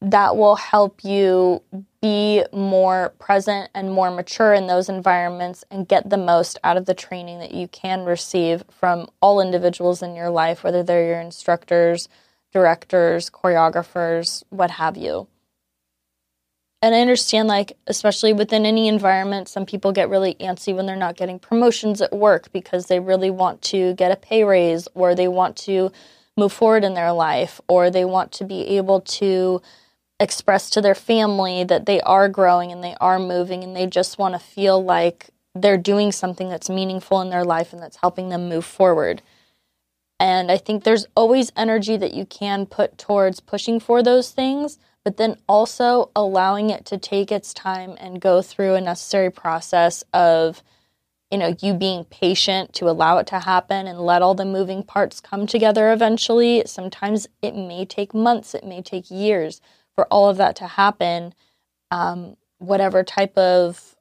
that 0.00 0.36
will 0.36 0.56
help 0.56 1.02
you 1.04 1.62
be 2.06 2.44
more 2.52 3.12
present 3.18 3.68
and 3.74 3.92
more 3.92 4.12
mature 4.12 4.54
in 4.54 4.68
those 4.68 4.88
environments 4.88 5.64
and 5.72 5.88
get 5.88 6.08
the 6.08 6.16
most 6.16 6.56
out 6.62 6.76
of 6.76 6.86
the 6.86 6.94
training 6.94 7.40
that 7.40 7.52
you 7.52 7.66
can 7.66 8.04
receive 8.04 8.62
from 8.70 9.08
all 9.20 9.40
individuals 9.40 10.02
in 10.02 10.14
your 10.14 10.30
life, 10.30 10.62
whether 10.62 10.84
they're 10.84 11.08
your 11.08 11.20
instructors, 11.20 12.08
directors, 12.52 13.28
choreographers, 13.28 14.44
what 14.50 14.70
have 14.70 14.96
you. 14.96 15.26
And 16.80 16.94
I 16.94 17.00
understand, 17.00 17.48
like, 17.48 17.76
especially 17.88 18.32
within 18.32 18.64
any 18.64 18.86
environment, 18.86 19.48
some 19.48 19.66
people 19.66 19.90
get 19.90 20.08
really 20.08 20.34
antsy 20.34 20.72
when 20.76 20.86
they're 20.86 20.94
not 20.94 21.16
getting 21.16 21.40
promotions 21.40 22.00
at 22.00 22.12
work 22.12 22.52
because 22.52 22.86
they 22.86 23.00
really 23.00 23.30
want 23.30 23.62
to 23.62 23.94
get 23.94 24.12
a 24.12 24.16
pay 24.16 24.44
raise 24.44 24.86
or 24.94 25.16
they 25.16 25.26
want 25.26 25.56
to 25.56 25.90
move 26.36 26.52
forward 26.52 26.84
in 26.84 26.94
their 26.94 27.10
life 27.10 27.60
or 27.66 27.90
they 27.90 28.04
want 28.04 28.30
to 28.30 28.44
be 28.44 28.76
able 28.76 29.00
to 29.00 29.60
express 30.18 30.70
to 30.70 30.80
their 30.80 30.94
family 30.94 31.64
that 31.64 31.86
they 31.86 32.00
are 32.02 32.28
growing 32.28 32.72
and 32.72 32.82
they 32.82 32.96
are 33.00 33.18
moving 33.18 33.62
and 33.62 33.76
they 33.76 33.86
just 33.86 34.18
want 34.18 34.34
to 34.34 34.38
feel 34.38 34.82
like 34.82 35.30
they're 35.54 35.78
doing 35.78 36.12
something 36.12 36.48
that's 36.48 36.70
meaningful 36.70 37.20
in 37.20 37.30
their 37.30 37.44
life 37.44 37.72
and 37.72 37.82
that's 37.82 37.98
helping 37.98 38.28
them 38.28 38.48
move 38.48 38.64
forward. 38.64 39.22
And 40.18 40.50
I 40.50 40.56
think 40.56 40.84
there's 40.84 41.06
always 41.14 41.52
energy 41.56 41.96
that 41.96 42.14
you 42.14 42.24
can 42.24 42.66
put 42.66 42.96
towards 42.96 43.40
pushing 43.40 43.78
for 43.78 44.02
those 44.02 44.30
things, 44.30 44.78
but 45.04 45.18
then 45.18 45.36
also 45.48 46.10
allowing 46.16 46.70
it 46.70 46.86
to 46.86 46.98
take 46.98 47.30
its 47.30 47.52
time 47.52 47.96
and 48.00 48.20
go 48.20 48.40
through 48.40 48.74
a 48.74 48.80
necessary 48.80 49.30
process 49.30 50.02
of 50.14 50.62
you 51.30 51.38
know 51.38 51.56
you 51.60 51.74
being 51.74 52.04
patient 52.04 52.72
to 52.72 52.88
allow 52.88 53.18
it 53.18 53.26
to 53.26 53.40
happen 53.40 53.86
and 53.86 53.98
let 54.00 54.22
all 54.22 54.34
the 54.34 54.44
moving 54.44 54.82
parts 54.82 55.20
come 55.20 55.44
together 55.44 55.92
eventually 55.92 56.62
sometimes 56.66 57.26
it 57.42 57.56
may 57.56 57.84
take 57.84 58.14
months 58.14 58.54
it 58.54 58.64
may 58.64 58.80
take 58.80 59.10
years 59.10 59.60
for 59.96 60.06
all 60.06 60.28
of 60.28 60.36
that 60.36 60.54
to 60.56 60.66
happen, 60.68 61.34
um, 61.90 62.36
whatever 62.58 63.02
type 63.02 63.36
of 63.36 63.96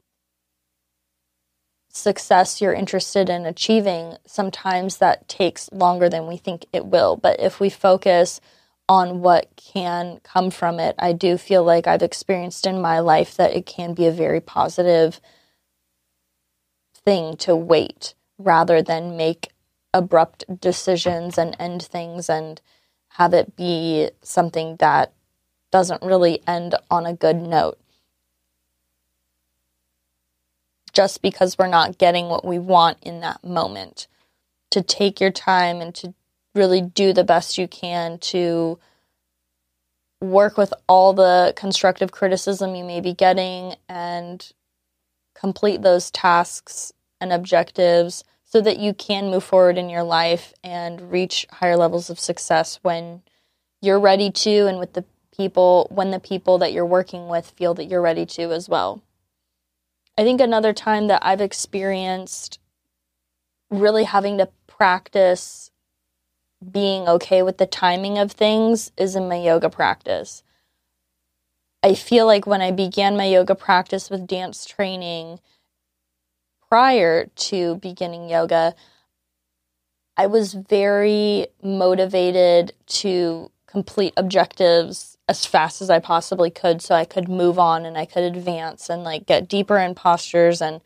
success 1.90 2.62
you're 2.62 2.74
interested 2.74 3.30
in 3.30 3.46
achieving, 3.46 4.18
sometimes 4.28 4.98
that 4.98 5.28
takes 5.28 5.72
longer 5.72 6.10
than 6.10 6.28
we 6.28 6.38
think 6.38 6.66
it 6.74 6.86
will. 6.86 7.16
But 7.16 7.40
if 7.40 7.60
we 7.60 7.70
focus 7.70 8.42
on 8.88 9.22
what 9.22 9.50
can 9.56 10.20
come 10.24 10.52
from 10.52 10.80
it, 10.80 10.96
I 11.00 11.14
do 11.14 11.38
feel 11.38 11.64
like 11.64 11.88
I've 11.88 12.04
experienced 12.04 12.68
in 12.68 12.82
my 12.82 13.00
life 13.00 13.36
that 13.38 13.56
it 13.56 13.66
can 13.66 13.94
be 13.94 14.06
a 14.06 14.12
very 14.12 14.42
positive 14.42 15.22
thing 16.94 17.38
to 17.38 17.56
wait 17.56 18.14
rather 18.38 18.82
than 18.82 19.16
make 19.16 19.54
abrupt 19.94 20.44
decisions 20.60 21.38
and 21.38 21.56
end 21.58 21.82
things 21.82 22.30
and 22.30 22.62
have 23.12 23.34
it 23.34 23.56
be 23.56 24.10
something 24.22 24.76
that 24.78 25.14
doesn't 25.76 26.02
really 26.02 26.42
end 26.48 26.74
on 26.90 27.06
a 27.06 27.14
good 27.14 27.36
note. 27.36 27.78
Just 30.94 31.22
because 31.22 31.58
we're 31.58 31.68
not 31.68 31.98
getting 31.98 32.30
what 32.30 32.46
we 32.46 32.58
want 32.58 32.98
in 33.02 33.20
that 33.20 33.44
moment. 33.44 34.08
To 34.72 34.82
take 34.82 35.20
your 35.20 35.32
time 35.32 35.82
and 35.82 35.94
to 35.96 36.14
really 36.54 36.80
do 36.80 37.12
the 37.12 37.26
best 37.26 37.58
you 37.58 37.68
can 37.68 38.20
to 38.20 38.80
work 40.22 40.58
with 40.58 40.74
all 40.88 41.12
the 41.12 41.52
constructive 41.58 42.10
criticism 42.10 42.74
you 42.74 42.86
may 42.86 43.02
be 43.02 43.12
getting 43.12 43.76
and 43.90 44.54
complete 45.34 45.82
those 45.82 46.10
tasks 46.10 46.94
and 47.20 47.34
objectives 47.34 48.24
so 48.46 48.62
that 48.62 48.80
you 48.80 48.94
can 48.94 49.30
move 49.30 49.44
forward 49.44 49.78
in 49.78 49.90
your 49.90 50.04
life 50.04 50.54
and 50.64 51.12
reach 51.12 51.46
higher 51.52 51.76
levels 51.76 52.10
of 52.10 52.18
success 52.18 52.80
when 52.82 53.22
you're 53.82 54.00
ready 54.00 54.32
to 54.32 54.68
and 54.68 54.80
with 54.80 54.94
the 54.94 55.04
people 55.36 55.88
when 55.90 56.12
the 56.12 56.20
people 56.20 56.58
that 56.60 56.74
you're 56.74 56.86
working 56.86 57.28
with 57.28 57.52
feel 57.52 57.74
that 57.76 57.86
you're 57.86 58.02
ready 58.02 58.26
to 58.26 58.52
as 58.52 58.70
well. 58.70 59.02
I 60.18 60.24
think 60.24 60.40
another 60.40 60.74
time 60.74 61.08
that 61.08 61.26
I've 61.26 61.42
experienced 61.42 62.60
really 63.70 64.06
having 64.06 64.38
to 64.38 64.50
practice 64.68 65.72
being 66.72 67.08
okay 67.08 67.42
with 67.42 67.58
the 67.58 67.66
timing 67.66 68.18
of 68.18 68.32
things 68.32 68.92
is 68.98 69.16
in 69.16 69.28
my 69.28 69.36
yoga 69.36 69.70
practice. 69.70 70.44
I 71.84 71.94
feel 71.94 72.26
like 72.26 72.48
when 72.48 72.62
I 72.62 72.72
began 72.72 73.18
my 73.18 73.26
yoga 73.26 73.56
practice 73.56 74.10
with 74.10 74.26
dance 74.26 74.66
training 74.66 75.40
prior 76.70 77.26
to 77.26 77.76
beginning 77.76 78.30
yoga, 78.30 78.74
I 80.18 80.28
was 80.28 80.54
very 80.54 81.48
motivated 81.62 82.74
to 82.88 83.52
complete 83.68 84.14
objectives 84.16 85.15
as 85.28 85.46
fast 85.46 85.82
as 85.82 85.90
I 85.90 86.00
possibly 86.00 86.50
could 86.52 86.82
so 86.82 86.96
I 86.96 87.06
could 87.06 87.28
move 87.28 87.58
on 87.58 87.86
and 87.86 87.98
I 87.98 88.06
could 88.06 88.24
advance 88.24 88.90
and 88.90 89.04
like 89.04 89.26
get 89.26 89.48
deeper 89.48 89.78
in 89.78 89.96
postures 89.96 90.62
and 90.62 90.82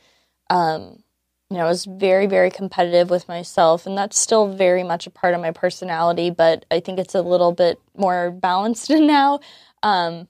um 0.50 1.04
you 1.52 1.58
know, 1.58 1.66
I 1.66 1.70
was 1.70 1.86
very 1.86 2.28
very 2.28 2.52
competitive 2.52 3.10
with 3.10 3.28
myself 3.28 3.86
and 3.86 3.98
that's 3.98 4.20
still 4.20 4.54
very 4.54 4.84
much 4.84 5.08
a 5.08 5.12
part 5.12 5.34
of 5.34 5.42
my 5.42 5.52
personality, 5.52 6.30
but 6.30 6.66
I 6.72 6.80
think 6.80 7.00
it's 7.00 7.16
a 7.16 7.22
little 7.22 7.52
bit 7.52 7.80
more 7.98 8.32
balanced 8.32 8.90
now. 8.90 9.40
Um 9.84 10.28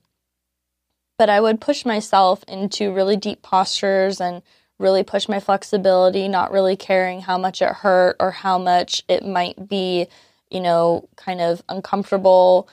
but 1.18 1.28
I 1.28 1.40
would 1.40 1.60
push 1.60 1.84
myself 1.84 2.42
into 2.48 2.94
really 2.94 3.16
deep 3.16 3.42
postures 3.42 4.20
and 4.20 4.42
really 4.78 5.02
push 5.04 5.28
my 5.28 5.38
flexibility, 5.38 6.26
not 6.26 6.50
really 6.50 6.76
caring 6.76 7.20
how 7.20 7.36
much 7.36 7.60
it 7.60 7.68
hurt 7.68 8.16
or 8.18 8.30
how 8.30 8.56
much 8.58 9.02
it 9.06 9.24
might 9.24 9.68
be, 9.68 10.08
you 10.50 10.60
know, 10.60 11.06
kind 11.16 11.42
of 11.42 11.62
uncomfortable 11.68 12.66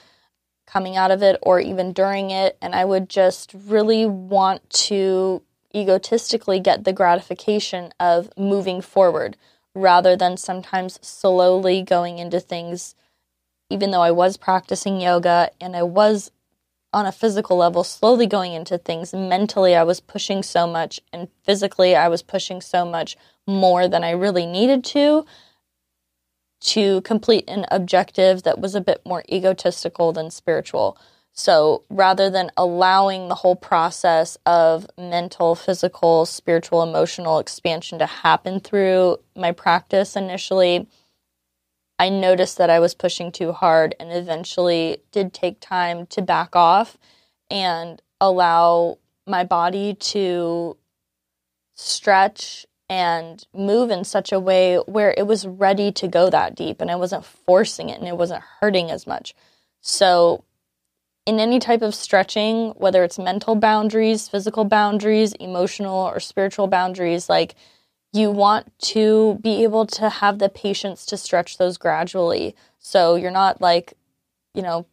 coming 0.68 0.96
out 0.96 1.10
of 1.10 1.22
it 1.22 1.38
or 1.42 1.58
even 1.60 1.92
during 1.92 2.30
it. 2.30 2.56
And 2.60 2.74
I 2.74 2.84
would 2.84 3.08
just 3.08 3.54
really 3.54 4.04
want 4.04 4.68
to 4.70 5.42
egotistically 5.74 6.60
get 6.60 6.84
the 6.84 6.92
gratification 6.92 7.92
of 7.98 8.30
moving 8.36 8.80
forward 8.80 9.36
rather 9.74 10.16
than 10.16 10.36
sometimes 10.36 10.98
slowly 11.02 11.82
going 11.82 12.18
into 12.18 12.38
things. 12.38 12.94
Even 13.70 13.90
though 13.90 14.02
I 14.02 14.10
was 14.10 14.36
practicing 14.36 15.00
yoga 15.00 15.50
and 15.60 15.74
I 15.74 15.82
was 15.82 16.30
on 16.92 17.06
a 17.06 17.12
physical 17.12 17.58
level 17.58 17.84
slowly 17.84 18.26
going 18.26 18.52
into 18.52 18.78
things, 18.78 19.12
mentally 19.12 19.74
I 19.74 19.82
was 19.82 20.00
pushing 20.00 20.42
so 20.42 20.66
much, 20.66 21.00
and 21.12 21.28
physically 21.44 21.94
I 21.94 22.08
was 22.08 22.22
pushing 22.22 22.62
so 22.62 22.86
much 22.86 23.16
more 23.46 23.88
than 23.88 24.04
I 24.04 24.10
really 24.10 24.46
needed 24.46 24.84
to 24.84 25.24
to 26.60 27.00
complete 27.02 27.44
an 27.48 27.66
objective 27.70 28.42
that 28.42 28.58
was 28.58 28.74
a 28.74 28.80
bit 28.80 29.00
more 29.04 29.22
egotistical 29.30 30.12
than 30.12 30.30
spiritual. 30.30 30.98
So 31.32 31.84
rather 31.88 32.30
than 32.30 32.50
allowing 32.56 33.28
the 33.28 33.36
whole 33.36 33.54
process 33.54 34.36
of 34.44 34.88
mental, 34.98 35.54
physical, 35.54 36.26
spiritual, 36.26 36.82
emotional 36.82 37.38
expansion 37.38 37.98
to 38.00 38.06
happen 38.06 38.58
through 38.58 39.18
my 39.36 39.52
practice 39.52 40.16
initially, 40.16 40.88
I 41.98 42.08
noticed 42.08 42.58
that 42.58 42.70
I 42.70 42.80
was 42.80 42.94
pushing 42.94 43.30
too 43.30 43.52
hard 43.52 43.94
and 44.00 44.12
eventually 44.12 44.98
did 45.12 45.32
take 45.32 45.60
time 45.60 46.06
to 46.06 46.22
back 46.22 46.56
off 46.56 46.96
and 47.50 48.02
allow 48.20 48.98
my 49.26 49.44
body 49.44 49.94
to 49.94 50.76
stretch 51.74 52.66
and 52.88 53.46
move 53.54 53.90
in 53.90 54.04
such 54.04 54.32
a 54.32 54.40
way 54.40 54.76
where 54.86 55.14
it 55.16 55.26
was 55.26 55.46
ready 55.46 55.92
to 55.92 56.08
go 56.08 56.30
that 56.30 56.54
deep 56.54 56.80
and 56.80 56.90
I 56.90 56.96
wasn't 56.96 57.24
forcing 57.24 57.90
it 57.90 57.98
and 57.98 58.08
it 58.08 58.16
wasn't 58.16 58.42
hurting 58.60 58.90
as 58.90 59.06
much. 59.06 59.34
So, 59.80 60.44
in 61.26 61.38
any 61.38 61.58
type 61.58 61.82
of 61.82 61.94
stretching, 61.94 62.70
whether 62.70 63.04
it's 63.04 63.18
mental 63.18 63.54
boundaries, 63.54 64.28
physical 64.28 64.64
boundaries, 64.64 65.34
emotional 65.34 65.94
or 65.94 66.20
spiritual 66.20 66.68
boundaries, 66.68 67.28
like 67.28 67.54
you 68.14 68.30
want 68.30 68.72
to 68.78 69.38
be 69.42 69.62
able 69.62 69.84
to 69.84 70.08
have 70.08 70.38
the 70.38 70.48
patience 70.48 71.04
to 71.04 71.18
stretch 71.18 71.58
those 71.58 71.76
gradually. 71.76 72.56
So, 72.78 73.16
you're 73.16 73.30
not 73.30 73.60
like, 73.60 73.92
you 74.54 74.62
know, 74.62 74.86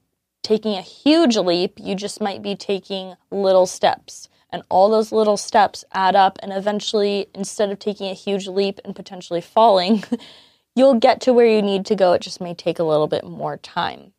taking 0.44 0.74
a 0.76 0.82
huge 0.82 1.38
leap, 1.38 1.80
you 1.80 1.96
just 1.96 2.20
might 2.20 2.42
be 2.42 2.56
taking 2.56 3.16
little 3.32 3.66
steps 3.66 4.28
and 4.56 4.64
all 4.70 4.90
those 4.90 5.12
little 5.12 5.36
steps 5.36 5.84
add 5.92 6.16
up. 6.16 6.40
And 6.42 6.54
eventually, 6.54 7.28
instead 7.36 7.72
of 7.72 7.78
taking 7.78 8.08
a 8.10 8.14
huge 8.14 8.48
leap 8.48 8.80
and 8.86 8.96
potentially 8.96 9.42
falling, 9.42 10.06
you'll 10.76 10.98
get 10.98 11.20
to 11.22 11.34
where 11.34 11.46
you 11.46 11.62
need 11.62 11.86
to 11.88 11.96
go. 11.96 12.14
It 12.14 12.22
just 12.22 12.40
may 12.40 12.54
take 12.54 12.80
a 12.80 12.84
little 12.86 13.08
bit 13.08 13.26
more 13.26 13.58
time. 13.58 14.14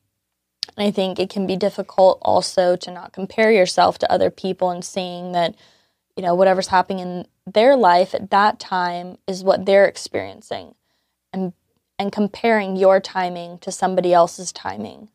And 0.77 0.87
I 0.87 0.91
think 0.91 1.19
it 1.19 1.31
can 1.31 1.47
be 1.47 1.57
difficult 1.57 2.19
also 2.21 2.77
to 2.77 2.91
not 2.91 3.15
compare 3.15 3.51
yourself 3.51 3.97
to 3.99 4.13
other 4.13 4.31
people 4.31 4.69
and 4.69 4.85
seeing 4.85 5.33
that, 5.33 5.55
you 6.17 6.23
know, 6.23 6.35
whatever's 6.35 6.69
happening 6.69 6.99
in 6.99 7.27
their 7.51 7.75
life 7.75 8.15
at 8.15 8.29
that 8.29 8.61
time 8.61 9.17
is 9.27 9.43
what 9.43 9.65
they're 9.65 9.87
experiencing. 9.87 10.75
And 11.33 11.55
and 11.99 12.13
comparing 12.13 12.77
your 12.77 13.01
timing 13.01 13.57
to 13.61 13.73
somebody 13.73 14.13
else's 14.13 14.53
timing 14.53 15.09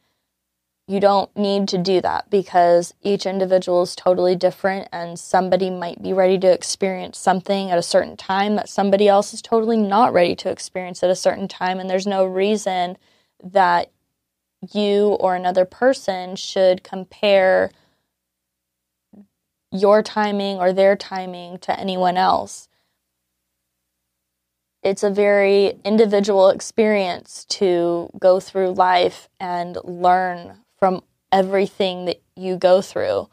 you 0.91 0.99
don't 0.99 1.33
need 1.37 1.69
to 1.69 1.77
do 1.77 2.01
that 2.01 2.29
because 2.29 2.93
each 3.01 3.25
individual 3.25 3.81
is 3.83 3.95
totally 3.95 4.35
different 4.35 4.89
and 4.91 5.17
somebody 5.17 5.69
might 5.69 6.03
be 6.03 6.11
ready 6.11 6.37
to 6.37 6.51
experience 6.51 7.17
something 7.17 7.71
at 7.71 7.77
a 7.77 7.83
certain 7.83 8.17
time 8.17 8.57
that 8.57 8.67
somebody 8.67 9.07
else 9.07 9.33
is 9.33 9.41
totally 9.41 9.77
not 9.77 10.11
ready 10.11 10.35
to 10.35 10.49
experience 10.49 11.01
at 11.01 11.09
a 11.09 11.15
certain 11.15 11.47
time. 11.47 11.79
And 11.79 11.89
there's 11.89 12.05
no 12.05 12.25
reason 12.25 12.97
that 13.41 13.89
you 14.73 15.15
or 15.21 15.33
another 15.33 15.63
person 15.63 16.35
should 16.35 16.83
compare 16.83 17.71
your 19.71 20.03
timing 20.03 20.57
or 20.57 20.73
their 20.73 20.97
timing 20.97 21.57
to 21.59 21.79
anyone 21.79 22.17
else. 22.17 22.67
It's 24.83 25.03
a 25.03 25.09
very 25.09 25.79
individual 25.85 26.49
experience 26.49 27.45
to 27.45 28.09
go 28.19 28.41
through 28.41 28.71
life 28.73 29.29
and 29.39 29.77
learn 29.85 30.60
from 30.81 31.03
everything 31.31 32.05
that 32.05 32.19
you 32.35 32.57
go 32.57 32.81
through. 32.81 33.29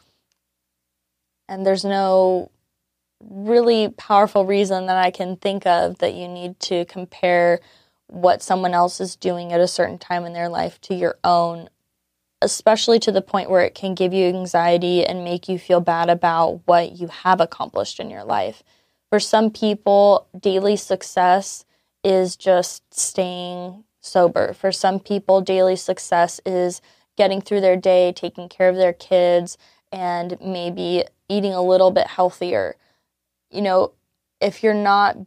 And 1.49 1.65
there's 1.65 1.85
no 1.85 2.51
really 3.21 3.89
powerful 3.89 4.45
reason 4.45 4.87
that 4.87 4.99
I 4.99 5.11
can 5.11 5.37
think 5.37 5.67
of 5.67 5.99
that 5.99 6.15
you 6.15 6.29
need 6.29 6.61
to 6.61 6.85
compare 6.85 7.59
what 8.07 8.43
someone 8.43 8.75
else 8.75 9.01
is 9.01 9.17
doing 9.17 9.53
at 9.53 9.61
a 9.61 9.67
certain 9.67 9.99
time 9.99 10.27
in 10.27 10.35
their 10.35 10.51
life 10.51 10.79
to 10.83 10.95
your 10.95 11.19
own, 11.25 11.71
especially 12.43 12.99
to 13.01 13.11
the 13.11 13.23
point 13.23 13.51
where 13.51 13.63
it 13.63 13.75
can 13.75 13.95
give 13.95 14.13
you 14.13 14.27
anxiety 14.27 15.05
and 15.05 15.25
make 15.25 15.49
you 15.49 15.59
feel 15.59 15.81
bad 15.81 16.11
about 16.11 16.61
what 16.67 16.93
you 16.93 17.09
have 17.09 17.41
accomplished 17.41 17.99
in 17.99 18.11
your 18.11 18.25
life. 18.25 18.63
For 19.09 19.19
some 19.19 19.51
people, 19.51 20.29
daily 20.39 20.77
success 20.77 21.65
is 22.05 22.37
just 22.37 22.83
staying 22.95 23.85
sober. 24.03 24.53
For 24.53 24.71
some 24.71 25.01
people, 25.01 25.41
daily 25.41 25.77
success 25.77 26.43
is 26.45 26.83
getting 27.19 27.43
through 27.43 27.61
their 27.61 27.77
day, 27.77 28.13
taking 28.13 28.49
care 28.49 28.71
of 28.71 28.77
their 28.77 28.95
kids, 28.95 29.59
and 29.93 30.39
maybe 30.41 31.05
eating 31.29 31.53
a 31.53 31.63
little 31.63 31.91
bit 31.91 32.07
healthier. 32.07 32.77
You 33.51 33.61
know, 33.61 33.93
if 34.41 34.63
you're 34.63 34.73
not 34.73 35.19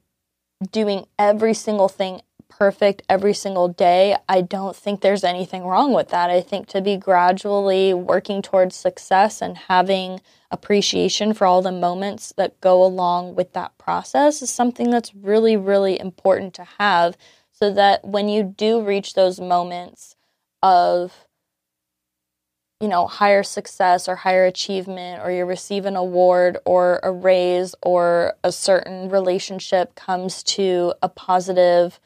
doing 0.72 1.06
every 1.20 1.54
single 1.54 1.90
thing 1.90 2.22
perfect 2.48 3.02
every 3.10 3.34
single 3.34 3.68
day, 3.68 4.16
I 4.30 4.42
don't 4.42 4.76
think 4.76 5.02
there's 5.02 5.24
anything 5.24 5.64
wrong 5.64 5.94
with 5.94 6.10
that. 6.10 6.30
I 6.30 6.42
think 6.42 6.68
to 6.68 6.82
be 6.82 6.96
gradually 6.98 7.94
working 7.94 8.42
towards 8.42 8.76
success 8.76 9.42
and 9.42 9.58
having 9.58 10.22
appreciation 10.50 11.34
for 11.34 11.46
all 11.46 11.62
the 11.62 11.72
moments 11.72 12.34
that 12.38 12.60
go 12.62 12.84
along 12.84 13.36
with 13.36 13.54
that 13.54 13.78
process 13.78 14.42
is 14.42 14.50
something 14.50 14.90
that's 14.92 15.16
really, 15.16 15.58
really 15.58 16.00
important 16.00 16.54
to 16.56 16.64
have 16.78 17.18
so 17.52 17.74
that 17.74 18.06
when 18.06 18.30
you 18.30 18.44
do 18.44 18.82
reach 18.82 19.14
those 19.14 19.40
moments 19.40 20.16
of 20.62 21.28
you 22.82 22.88
know 22.88 23.06
higher 23.06 23.44
success 23.44 24.08
or 24.08 24.16
higher 24.16 24.46
achievement 24.46 25.22
or 25.24 25.32
you 25.32 25.46
receive 25.46 25.86
an 25.86 25.96
award 25.96 26.58
or 26.66 27.00
a 27.04 27.12
raise 27.12 27.76
or 27.84 28.34
a 28.44 28.52
certain 28.52 29.08
relationship 29.08 29.94
comes 29.94 30.42
to 30.42 30.94
a 31.02 31.08
positive 31.08 32.00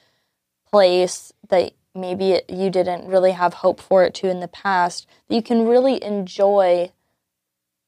place 0.69 1.31
that 1.47 1.71
maybe 1.95 2.33
it, 2.33 2.49
you 2.49 2.69
didn't 2.69 3.07
really 3.07 3.31
have 3.31 3.55
hope 3.55 3.79
for 3.79 4.03
it 4.03 4.13
to 4.13 4.29
in 4.29 4.41
the 4.41 4.49
past 4.49 5.07
that 5.29 5.35
you 5.35 5.41
can 5.41 5.65
really 5.65 6.03
enjoy 6.03 6.91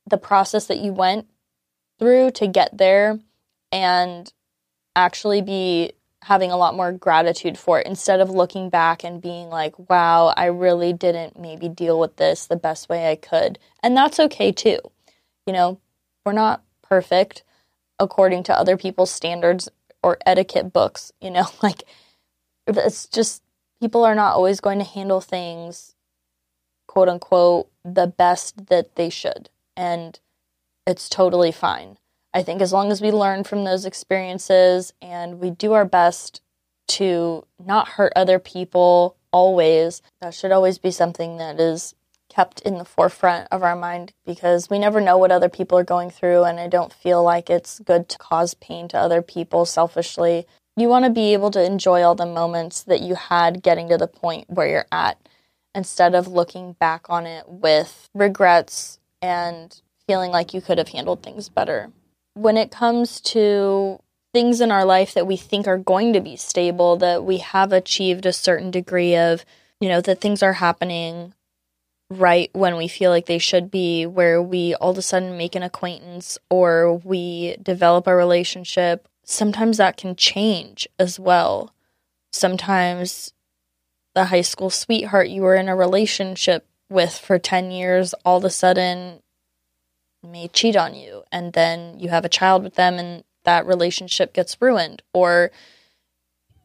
the 0.09 0.17
process 0.17 0.65
that 0.67 0.77
you 0.77 0.93
went 0.93 1.27
through 1.99 2.31
to 2.31 2.47
get 2.47 2.77
there 2.77 3.19
and 3.69 4.31
actually 4.95 5.41
be 5.41 5.91
having 6.23 6.51
a 6.51 6.57
lot 6.57 6.75
more 6.75 6.91
gratitude 6.91 7.57
for 7.57 7.79
it 7.79 7.87
instead 7.87 8.19
of 8.19 8.29
looking 8.29 8.69
back 8.69 9.03
and 9.03 9.21
being 9.21 9.49
like, 9.49 9.89
wow, 9.89 10.33
I 10.35 10.45
really 10.45 10.93
didn't 10.93 11.39
maybe 11.39 11.69
deal 11.69 11.99
with 11.99 12.17
this 12.17 12.47
the 12.47 12.55
best 12.55 12.89
way 12.89 13.09
I 13.11 13.15
could. 13.15 13.59
And 13.83 13.95
that's 13.95 14.19
okay 14.19 14.51
too. 14.51 14.79
You 15.45 15.53
know, 15.53 15.79
we're 16.25 16.33
not 16.33 16.63
perfect 16.81 17.43
according 17.99 18.43
to 18.43 18.57
other 18.57 18.77
people's 18.77 19.11
standards 19.11 19.69
or 20.03 20.17
etiquette 20.25 20.73
books, 20.73 21.11
you 21.21 21.31
know, 21.31 21.47
like 21.61 21.83
it's 22.65 23.07
just 23.07 23.43
people 23.79 24.03
are 24.03 24.15
not 24.15 24.35
always 24.35 24.59
going 24.59 24.79
to 24.79 24.85
handle 24.85 25.21
things 25.21 25.95
quote 26.87 27.09
unquote 27.09 27.69
the 27.83 28.07
best 28.07 28.67
that 28.67 28.95
they 28.95 29.09
should 29.09 29.49
and 29.75 30.19
it's 30.85 31.09
totally 31.09 31.51
fine. 31.51 31.97
I 32.37 32.43
think 32.43 32.61
as 32.61 32.71
long 32.71 32.91
as 32.91 33.01
we 33.01 33.09
learn 33.09 33.45
from 33.45 33.63
those 33.63 33.83
experiences 33.83 34.93
and 35.01 35.39
we 35.39 35.49
do 35.49 35.73
our 35.73 35.85
best 35.85 36.39
to 36.89 37.47
not 37.57 37.87
hurt 37.87 38.13
other 38.15 38.37
people 38.37 39.17
always, 39.31 40.03
that 40.21 40.35
should 40.35 40.51
always 40.51 40.77
be 40.77 40.91
something 40.91 41.37
that 41.37 41.59
is 41.59 41.95
kept 42.29 42.61
in 42.61 42.77
the 42.77 42.85
forefront 42.85 43.47
of 43.51 43.63
our 43.63 43.75
mind 43.75 44.13
because 44.23 44.69
we 44.69 44.77
never 44.77 45.01
know 45.01 45.17
what 45.17 45.31
other 45.31 45.49
people 45.49 45.79
are 45.79 45.83
going 45.83 46.11
through 46.11 46.43
and 46.43 46.59
I 46.59 46.67
don't 46.67 46.93
feel 46.93 47.23
like 47.23 47.49
it's 47.49 47.79
good 47.79 48.07
to 48.09 48.19
cause 48.19 48.53
pain 48.53 48.87
to 48.89 48.99
other 48.99 49.23
people 49.23 49.65
selfishly. 49.65 50.45
You 50.75 50.89
want 50.89 51.05
to 51.05 51.09
be 51.09 51.33
able 51.33 51.49
to 51.49 51.65
enjoy 51.65 52.03
all 52.03 52.13
the 52.13 52.27
moments 52.27 52.83
that 52.83 53.01
you 53.01 53.15
had 53.15 53.63
getting 53.63 53.89
to 53.89 53.97
the 53.97 54.07
point 54.07 54.47
where 54.47 54.67
you're 54.67 54.85
at 54.91 55.17
instead 55.73 56.13
of 56.13 56.27
looking 56.27 56.73
back 56.73 57.07
on 57.09 57.25
it 57.25 57.49
with 57.49 58.07
regrets 58.13 58.99
and 59.23 59.81
feeling 60.05 60.29
like 60.29 60.53
you 60.53 60.61
could 60.61 60.77
have 60.77 60.89
handled 60.89 61.23
things 61.23 61.49
better. 61.49 61.91
When 62.37 62.55
it 62.55 62.69
comes 62.69 63.19
to 63.21 63.99
things 64.31 64.61
in 64.61 64.71
our 64.71 64.85
life 64.85 65.15
that 65.15 65.25
we 65.25 65.37
think 65.37 65.67
are 65.67 65.79
going 65.79 66.13
to 66.13 66.21
be 66.21 66.35
stable, 66.35 66.95
that 66.97 67.25
we 67.25 67.39
have 67.39 67.73
achieved 67.73 68.27
a 68.27 68.31
certain 68.33 68.69
degree 68.69 69.15
of, 69.15 69.43
you 69.79 69.89
know, 69.89 70.01
that 70.01 70.21
things 70.21 70.43
are 70.43 70.53
happening 70.53 71.33
right 72.11 72.49
when 72.53 72.77
we 72.77 72.87
feel 72.87 73.09
like 73.09 73.25
they 73.25 73.39
should 73.39 73.71
be, 73.71 74.05
where 74.05 74.39
we 74.41 74.75
all 74.75 74.91
of 74.91 74.97
a 74.99 75.01
sudden 75.01 75.37
make 75.37 75.55
an 75.55 75.63
acquaintance 75.63 76.37
or 76.49 76.93
we 76.97 77.57
develop 77.61 78.05
a 78.05 78.15
relationship, 78.15 79.07
sometimes 79.23 79.77
that 79.77 79.97
can 79.97 80.15
change 80.15 80.87
as 80.99 81.19
well. 81.19 81.73
Sometimes 82.31 83.33
the 84.13 84.25
high 84.25 84.41
school 84.41 84.69
sweetheart 84.69 85.29
you 85.29 85.41
were 85.41 85.55
in 85.55 85.69
a 85.69 85.75
relationship 85.75 86.67
with 86.89 87.17
for 87.17 87.37
10 87.39 87.71
years 87.71 88.13
all 88.23 88.37
of 88.37 88.45
a 88.45 88.49
sudden 88.49 89.21
may 90.23 90.47
cheat 90.47 90.75
on 90.75 90.95
you 90.95 91.23
and 91.31 91.53
then 91.53 91.99
you 91.99 92.09
have 92.09 92.25
a 92.25 92.29
child 92.29 92.63
with 92.63 92.75
them 92.75 92.95
and 92.95 93.23
that 93.43 93.65
relationship 93.65 94.33
gets 94.33 94.61
ruined. 94.61 95.01
Or 95.13 95.51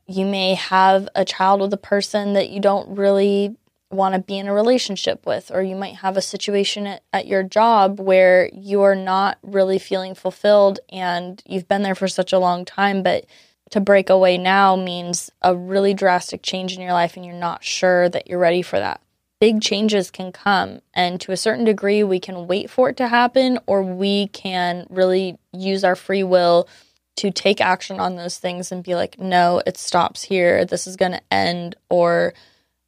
you 0.07 0.27
may 0.27 0.55
have 0.55 1.09
a 1.15 1.25
child 1.25 1.61
with 1.61 1.73
a 1.73 1.79
person 1.79 2.33
that 2.35 2.51
you 2.51 2.61
don't 2.61 2.97
really 2.97 3.57
want 3.91 4.15
to 4.15 4.21
be 4.21 4.39
in 4.39 4.49
a 4.49 4.55
relationship 4.55 5.27
with 5.27 5.51
or 5.53 5.63
you 5.63 5.77
might 5.77 5.97
have 5.97 6.17
a 6.17 6.23
situation 6.23 6.87
at, 6.87 7.03
at 7.13 7.27
your 7.27 7.43
job 7.43 8.01
where 8.01 8.49
you're 8.55 8.95
not 8.95 9.39
really 9.43 9.79
feeling 9.79 10.15
fulfilled 10.15 10.81
and 10.91 11.43
you've 11.47 11.69
been 11.69 11.83
there 11.83 11.95
for 11.95 12.09
such 12.09 12.33
a 12.33 12.39
long 12.39 12.65
time 12.65 13.03
but 13.03 13.27
to 13.71 13.81
break 13.81 14.09
away 14.09 14.39
now 14.39 14.75
means 14.77 15.31
a 15.43 15.55
really 15.55 15.93
drastic 15.93 16.43
change 16.43 16.75
in 16.75 16.81
your 16.81 16.95
life 16.95 17.17
and 17.17 17.27
you're 17.27 17.35
not 17.35 17.63
sure 17.63 18.09
that 18.09 18.27
you're 18.27 18.39
ready 18.39 18.63
for 18.63 18.79
that 18.79 19.02
big 19.43 19.61
changes 19.61 20.09
can 20.09 20.31
come. 20.31 20.81
And 20.95 21.21
to 21.21 21.33
a 21.33 21.37
certain 21.37 21.65
degree, 21.65 22.05
we 22.05 22.21
can 22.21 22.47
wait 22.47 22.71
for 22.71 22.91
it 22.91 22.97
to 22.99 23.09
happen, 23.09 23.59
or 23.67 23.83
we 23.83 24.29
can 24.29 24.87
really 24.89 25.37
use 25.53 25.83
our 25.83 25.97
free 25.97 26.23
will 26.23 26.69
to 27.17 27.33
take 27.33 27.61
action 27.61 27.99
on 27.99 28.15
those 28.15 28.39
things 28.39 28.71
and 28.71 28.85
be 28.85 28.95
like, 28.95 29.19
no, 29.19 29.61
it 29.67 29.77
stops 29.77 30.23
here. 30.23 30.65
This 30.65 30.87
is 30.87 30.95
going 30.95 31.11
to 31.11 31.23
end, 31.29 31.75
or 31.91 32.35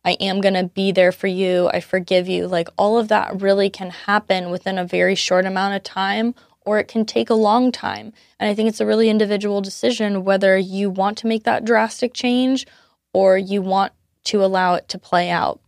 I 0.04 0.12
am 0.20 0.40
going 0.40 0.54
to 0.54 0.68
be 0.68 0.92
there 0.92 1.10
for 1.10 1.26
you. 1.26 1.68
I 1.72 1.80
forgive 1.80 2.28
you. 2.28 2.46
Like 2.46 2.68
all 2.78 2.98
of 2.98 3.08
that 3.08 3.42
really 3.42 3.68
can 3.68 3.90
happen 3.90 4.50
within 4.50 4.78
a 4.78 4.86
very 4.86 5.16
short 5.16 5.46
amount 5.46 5.74
of 5.74 5.82
time, 5.82 6.36
or 6.64 6.78
it 6.78 6.86
can 6.86 7.04
take 7.04 7.30
a 7.30 7.34
long 7.34 7.72
time. 7.72 8.12
And 8.38 8.48
I 8.48 8.54
think 8.54 8.68
it's 8.68 8.80
a 8.80 8.86
really 8.86 9.10
individual 9.10 9.60
decision 9.60 10.22
whether 10.22 10.56
you 10.56 10.88
want 10.88 11.18
to 11.18 11.26
make 11.26 11.42
that 11.42 11.64
drastic 11.64 12.14
change 12.14 12.64
or 13.12 13.36
you 13.36 13.60
want 13.60 13.92
to 14.26 14.44
allow 14.44 14.74
it 14.74 14.88
to 14.90 15.00
play 15.00 15.30
out 15.30 15.60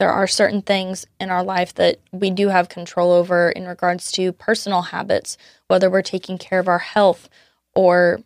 there 0.00 0.10
are 0.10 0.26
certain 0.26 0.62
things 0.62 1.06
in 1.20 1.28
our 1.28 1.44
life 1.44 1.74
that 1.74 2.00
we 2.10 2.30
do 2.30 2.48
have 2.48 2.70
control 2.70 3.12
over 3.12 3.50
in 3.50 3.66
regards 3.66 4.10
to 4.12 4.32
personal 4.32 4.80
habits, 4.80 5.36
whether 5.68 5.90
we're 5.90 6.00
taking 6.00 6.38
care 6.38 6.58
of 6.58 6.68
our 6.68 6.78
health 6.78 7.28
or 7.74 8.20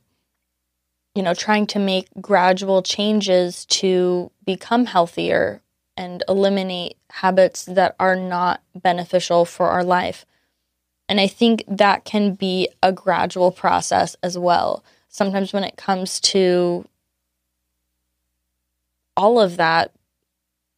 you 1.16 1.22
know 1.22 1.34
trying 1.34 1.66
to 1.66 1.80
make 1.80 2.06
gradual 2.20 2.80
changes 2.80 3.66
to 3.66 4.30
become 4.46 4.86
healthier 4.86 5.62
and 5.96 6.22
eliminate 6.28 6.96
habits 7.10 7.64
that 7.64 7.96
are 7.98 8.14
not 8.14 8.62
beneficial 8.76 9.44
for 9.44 9.68
our 9.70 9.82
life. 9.82 10.24
And 11.08 11.20
I 11.20 11.26
think 11.26 11.64
that 11.66 12.04
can 12.04 12.34
be 12.34 12.68
a 12.84 12.92
gradual 12.92 13.50
process 13.50 14.14
as 14.22 14.38
well. 14.38 14.84
Sometimes 15.08 15.52
when 15.52 15.64
it 15.64 15.76
comes 15.76 16.20
to 16.20 16.86
all 19.16 19.40
of 19.40 19.56
that, 19.56 19.90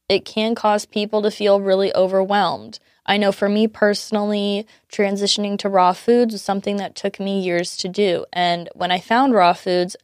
it 0.09 0.25
can 0.25 0.55
cause 0.55 0.87
people 0.87 1.23
to 1.23 1.31
feel 1.31 1.61
really 1.61 1.95
overwhelmed. 1.95 2.79
I 3.07 3.17
know 3.17 3.33
for 3.33 3.49
me 3.49 3.69
personally, 3.69 4.67
transitioning 4.93 5.59
to 5.61 5.69
raw 5.69 5.93
foods 5.93 6.33
was 6.33 6.43
something 6.43 6.77
that 6.77 6.97
took 6.97 7.21
me 7.21 7.41
years 7.41 7.77
to 7.79 7.89
do. 7.89 8.27
And 8.33 8.69
when 8.75 8.91
I 8.91 8.99
found 8.99 9.35
raw 9.35 9.53
foods, 9.53 9.97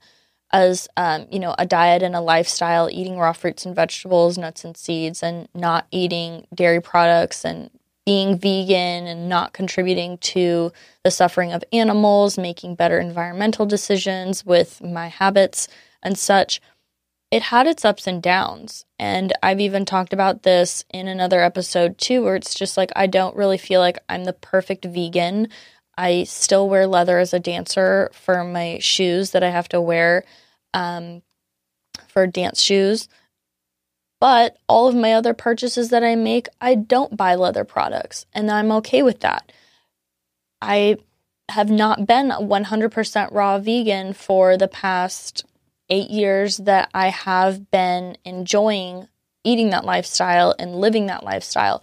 as 0.52 0.86
um, 0.96 1.26
you 1.30 1.38
know 1.38 1.54
a 1.58 1.66
diet 1.66 2.02
and 2.02 2.14
a 2.14 2.20
lifestyle 2.20 2.88
eating 2.90 3.16
raw 3.16 3.32
fruits 3.32 3.64
and 3.64 3.74
vegetables 3.74 4.36
nuts 4.36 4.64
and 4.64 4.76
seeds 4.76 5.22
and 5.22 5.48
not 5.54 5.86
eating 5.90 6.46
dairy 6.54 6.80
products 6.80 7.44
and 7.44 7.70
being 8.04 8.36
vegan 8.36 9.06
and 9.06 9.28
not 9.28 9.52
contributing 9.52 10.18
to 10.18 10.72
the 11.04 11.10
suffering 11.10 11.52
of 11.52 11.64
animals 11.72 12.36
making 12.36 12.74
better 12.74 12.98
environmental 12.98 13.64
decisions 13.64 14.44
with 14.44 14.82
my 14.82 15.08
habits 15.08 15.68
and 16.02 16.18
such 16.18 16.60
it 17.32 17.42
had 17.42 17.66
its 17.66 17.84
ups 17.84 18.06
and 18.06 18.22
downs 18.22 18.84
and 19.00 19.32
i've 19.42 19.60
even 19.60 19.84
talked 19.84 20.12
about 20.12 20.44
this 20.44 20.84
in 20.94 21.08
another 21.08 21.40
episode 21.42 21.98
too 21.98 22.22
where 22.22 22.36
it's 22.36 22.54
just 22.54 22.76
like 22.76 22.92
i 22.94 23.08
don't 23.08 23.36
really 23.36 23.58
feel 23.58 23.80
like 23.80 23.98
i'm 24.08 24.24
the 24.24 24.32
perfect 24.32 24.84
vegan 24.84 25.48
I 25.96 26.24
still 26.24 26.68
wear 26.68 26.86
leather 26.86 27.18
as 27.18 27.34
a 27.34 27.40
dancer 27.40 28.10
for 28.14 28.44
my 28.44 28.78
shoes 28.80 29.32
that 29.32 29.42
I 29.42 29.50
have 29.50 29.68
to 29.70 29.80
wear 29.80 30.24
um, 30.72 31.22
for 32.08 32.26
dance 32.26 32.60
shoes. 32.60 33.08
But 34.20 34.56
all 34.68 34.88
of 34.88 34.94
my 34.94 35.12
other 35.14 35.34
purchases 35.34 35.90
that 35.90 36.04
I 36.04 36.14
make, 36.14 36.48
I 36.60 36.76
don't 36.76 37.16
buy 37.16 37.34
leather 37.34 37.64
products, 37.64 38.24
and 38.32 38.50
I'm 38.50 38.70
okay 38.72 39.02
with 39.02 39.20
that. 39.20 39.50
I 40.60 40.96
have 41.48 41.70
not 41.70 42.06
been 42.06 42.30
100% 42.30 43.32
raw 43.32 43.58
vegan 43.58 44.12
for 44.12 44.56
the 44.56 44.68
past 44.68 45.44
eight 45.92 46.10
years 46.10 46.56
that 46.56 46.88
I 46.94 47.08
have 47.08 47.70
been 47.70 48.16
enjoying 48.24 49.08
eating 49.44 49.70
that 49.70 49.84
lifestyle 49.84 50.54
and 50.58 50.74
living 50.74 51.06
that 51.06 51.22
lifestyle. 51.22 51.82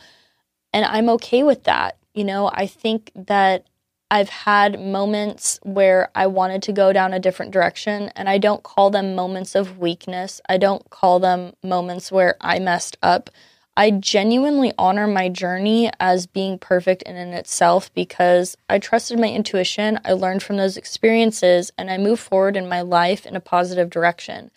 And 0.74 0.84
I'm 0.84 1.10
okay 1.10 1.44
with 1.44 1.66
that. 1.66 1.98
You 2.16 2.24
know, 2.24 2.50
I 2.52 2.66
think 2.66 3.12
that 3.14 3.68
I've 4.10 4.30
had 4.30 4.82
moments 4.82 5.60
where 5.62 6.10
I 6.16 6.26
wanted 6.26 6.64
to 6.64 6.72
go 6.72 6.92
down 6.92 7.14
a 7.14 7.20
different 7.20 7.52
direction, 7.52 8.10
and 8.16 8.28
I 8.28 8.40
don't 8.40 8.64
call 8.64 8.90
them 8.90 9.14
moments 9.14 9.54
of 9.54 9.78
weakness. 9.78 10.42
I 10.50 10.58
don't 10.58 10.90
call 10.90 11.20
them 11.20 11.54
moments 11.64 12.12
where 12.12 12.36
I 12.42 12.58
messed 12.58 12.98
up. 13.04 13.30
I 13.80 13.92
genuinely 13.92 14.74
honor 14.78 15.08
my 15.08 15.30
journey 15.30 15.90
as 16.02 16.28
being 16.28 16.60
perfect 16.60 17.02
in 17.04 17.16
and 17.16 17.34
itself 17.34 17.94
because 17.94 18.58
I 18.68 18.78
trusted 18.78 19.18
my 19.18 19.30
intuition, 19.30 20.02
I 20.04 20.12
learned 20.12 20.44
from 20.44 20.58
those 20.58 20.76
experiences, 20.76 21.72
and 21.78 21.90
I 21.90 21.98
move 21.98 22.20
forward 22.20 22.58
in 22.58 22.68
my 22.68 22.82
life 22.82 23.26
in 23.26 23.38
a 23.38 23.40
positive 23.40 23.90
direction. 23.90 24.52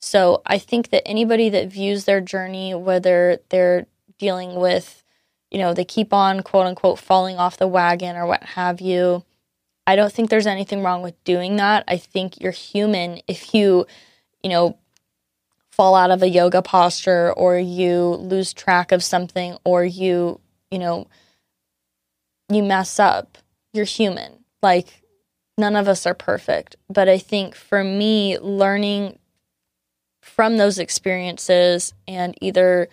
So 0.00 0.42
I 0.44 0.58
think 0.58 0.90
that 0.90 1.06
anybody 1.06 1.48
that 1.50 1.68
views 1.68 2.06
their 2.06 2.20
journey, 2.20 2.74
whether 2.74 3.38
they're 3.50 3.86
dealing 4.18 4.56
with 4.56 5.04
you 5.50 5.58
know, 5.58 5.72
they 5.72 5.84
keep 5.84 6.12
on 6.12 6.42
quote 6.42 6.66
unquote 6.66 6.98
falling 6.98 7.36
off 7.36 7.56
the 7.56 7.68
wagon 7.68 8.16
or 8.16 8.26
what 8.26 8.42
have 8.42 8.80
you. 8.80 9.24
I 9.86 9.94
don't 9.94 10.12
think 10.12 10.28
there's 10.28 10.46
anything 10.46 10.82
wrong 10.82 11.02
with 11.02 11.22
doing 11.24 11.56
that. 11.56 11.84
I 11.86 11.96
think 11.96 12.40
you're 12.40 12.52
human 12.52 13.20
if 13.28 13.54
you, 13.54 13.86
you 14.42 14.50
know, 14.50 14.76
fall 15.76 15.94
out 15.94 16.10
of 16.10 16.22
a 16.22 16.28
yoga 16.28 16.62
posture 16.62 17.32
or 17.34 17.58
you 17.58 18.00
lose 18.00 18.54
track 18.54 18.92
of 18.92 19.04
something 19.04 19.58
or 19.62 19.84
you, 19.84 20.40
you 20.70 20.78
know, 20.78 21.06
you 22.48 22.62
mess 22.62 22.98
up. 22.98 23.36
You're 23.74 23.84
human. 23.84 24.42
Like 24.62 25.02
none 25.58 25.76
of 25.76 25.86
us 25.86 26.06
are 26.06 26.14
perfect. 26.14 26.76
But 26.88 27.10
I 27.10 27.18
think 27.18 27.54
for 27.54 27.84
me, 27.84 28.38
learning 28.38 29.18
from 30.22 30.56
those 30.56 30.78
experiences 30.78 31.92
and 32.08 32.34
either 32.40 32.88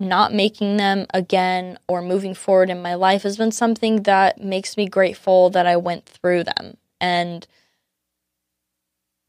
not 0.00 0.32
making 0.32 0.78
them 0.78 1.06
again 1.12 1.78
or 1.88 2.00
moving 2.00 2.34
forward 2.34 2.70
in 2.70 2.80
my 2.80 2.94
life 2.94 3.22
has 3.22 3.36
been 3.36 3.52
something 3.52 4.04
that 4.04 4.40
makes 4.40 4.78
me 4.78 4.88
grateful 4.88 5.50
that 5.50 5.66
I 5.66 5.76
went 5.76 6.06
through 6.06 6.44
them. 6.44 6.78
And 7.02 7.46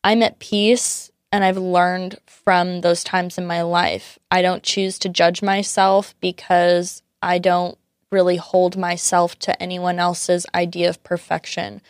I'm 0.02 0.24
at 0.24 0.40
peace 0.40 1.12
and 1.36 1.44
I've 1.44 1.58
learned 1.58 2.18
from 2.26 2.82
those 2.82 3.04
times 3.04 3.38
in 3.38 3.46
my 3.46 3.62
life. 3.62 4.18
I 4.32 4.42
don't 4.42 4.64
choose 4.64 4.98
to 5.00 5.10
judge 5.10 5.42
myself 5.42 6.16
because 6.20 7.02
I 7.22 7.40
don't 7.40 7.78
really 8.12 8.38
hold 8.38 8.78
myself 8.78 9.38
to 9.40 9.62
anyone 9.62 10.00
else's 10.00 10.46
idea 10.54 10.90
of 10.90 11.04
perfection 11.04 11.82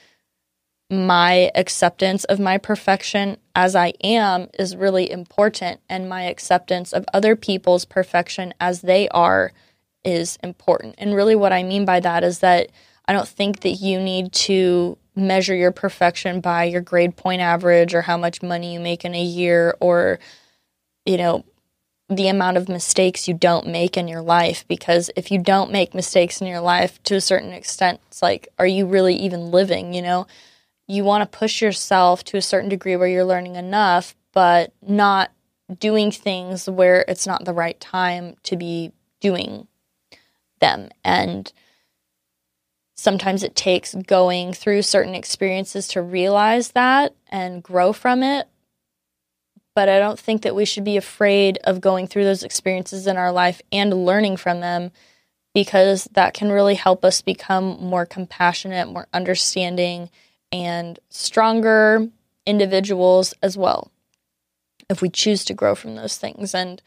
my 0.90 1.52
acceptance 1.56 2.24
of 2.26 2.40
my 2.40 2.58
perfection 2.58 3.38
as 3.56 3.76
I 3.76 3.94
am 4.04 4.50
is 4.60 4.76
really 4.76 5.10
important, 5.10 5.80
and 5.90 6.10
my 6.10 6.24
acceptance 6.24 6.94
of 6.94 7.06
other 7.14 7.36
people's 7.36 7.86
perfection 7.86 8.54
as 8.60 8.82
they 8.82 9.10
are 9.10 9.52
is 10.04 10.38
important. 10.44 10.96
And 10.98 11.16
really, 11.16 11.36
what 11.36 11.54
I 11.54 11.64
mean 11.64 11.86
by 11.86 12.00
that 12.02 12.24
is 12.24 12.40
that 12.40 12.70
I 13.08 13.14
don't 13.14 13.28
think 13.28 13.62
that 13.62 13.72
you 13.72 14.00
need 14.00 14.32
to 14.34 14.98
measure 15.16 15.56
your 15.56 15.72
perfection 15.72 16.42
by 16.42 16.66
your 16.66 16.82
grade 16.82 17.16
point 17.16 17.42
average 17.42 17.94
or 17.94 18.02
how 18.02 18.18
much 18.18 18.42
money 18.42 18.74
you 18.74 18.80
make 18.80 19.06
in 19.06 19.16
a 19.16 19.24
year 19.24 19.76
or, 19.80 20.20
you 21.06 21.18
know, 21.18 21.46
the 22.08 22.28
amount 22.28 22.58
of 22.58 22.70
mistakes 22.70 23.28
you 23.28 23.34
don't 23.34 23.68
make 23.68 23.98
in 23.98 24.08
your 24.08 24.22
life. 24.22 24.66
Because 24.68 25.10
if 25.16 25.32
you 25.32 25.40
don't 25.40 25.72
make 25.72 25.96
mistakes 25.96 26.42
in 26.42 26.48
your 26.48 26.60
life 26.60 27.02
to 27.04 27.16
a 27.16 27.22
certain 27.22 27.52
extent, 27.52 28.00
it's 28.08 28.22
like, 28.22 28.48
are 28.60 28.68
you 28.68 28.86
really 28.86 29.16
even 29.16 29.52
living, 29.52 29.94
you 29.94 30.02
know? 30.02 30.28
you 30.88 31.04
want 31.04 31.30
to 31.30 31.38
push 31.38 31.62
yourself 31.62 32.24
to 32.26 32.38
a 32.38 32.42
certain 32.42 32.70
degree 32.70 32.96
where 32.96 33.08
you're 33.08 33.26
learning 33.26 33.56
enough, 33.56 34.16
but 34.34 34.72
not 34.82 35.32
doing 35.80 36.12
things 36.12 36.70
where 36.70 37.04
it's 37.08 37.26
not 37.26 37.46
the 37.46 37.54
right 37.54 37.80
time 37.80 38.36
to 38.44 38.56
be 38.56 38.92
doing 39.20 39.68
them. 40.60 40.90
And 41.04 41.52
sometimes 42.96 43.44
it 43.44 43.56
takes 43.56 43.94
going 43.94 44.54
through 44.54 44.82
certain 44.82 45.14
experiences 45.14 45.88
to 45.90 46.02
realize 46.02 46.72
that 46.72 47.14
and 47.28 47.62
grow 47.62 47.94
from 47.94 48.24
it. 48.24 48.48
But 49.76 49.90
I 49.90 50.00
don't 50.00 50.20
think 50.20 50.44
that 50.44 50.56
we 50.56 50.64
should 50.64 50.86
be 50.86 50.96
afraid 50.96 51.60
of 51.66 51.82
going 51.82 52.08
through 52.08 52.24
those 52.24 52.44
experiences 52.44 53.08
in 53.08 53.18
our 53.18 53.32
life 53.32 53.62
and 53.72 54.06
learning 54.06 54.38
from 54.38 54.62
them 54.62 54.92
because 55.54 56.06
that 56.14 56.34
can 56.34 56.50
really 56.50 56.76
help 56.76 57.04
us 57.04 57.22
become 57.22 57.78
more 57.82 58.06
compassionate, 58.06 58.88
more 58.88 59.08
understanding, 59.14 60.10
and 60.52 60.98
stronger 61.10 62.08
individuals 62.46 63.34
as 63.42 63.58
well 63.58 63.92
if 64.90 65.02
we 65.02 65.10
choose 65.10 65.44
to 65.46 65.54
grow 65.54 65.76
from 65.76 65.96
those 65.96 66.18
things 66.18 66.54
and 66.54 66.82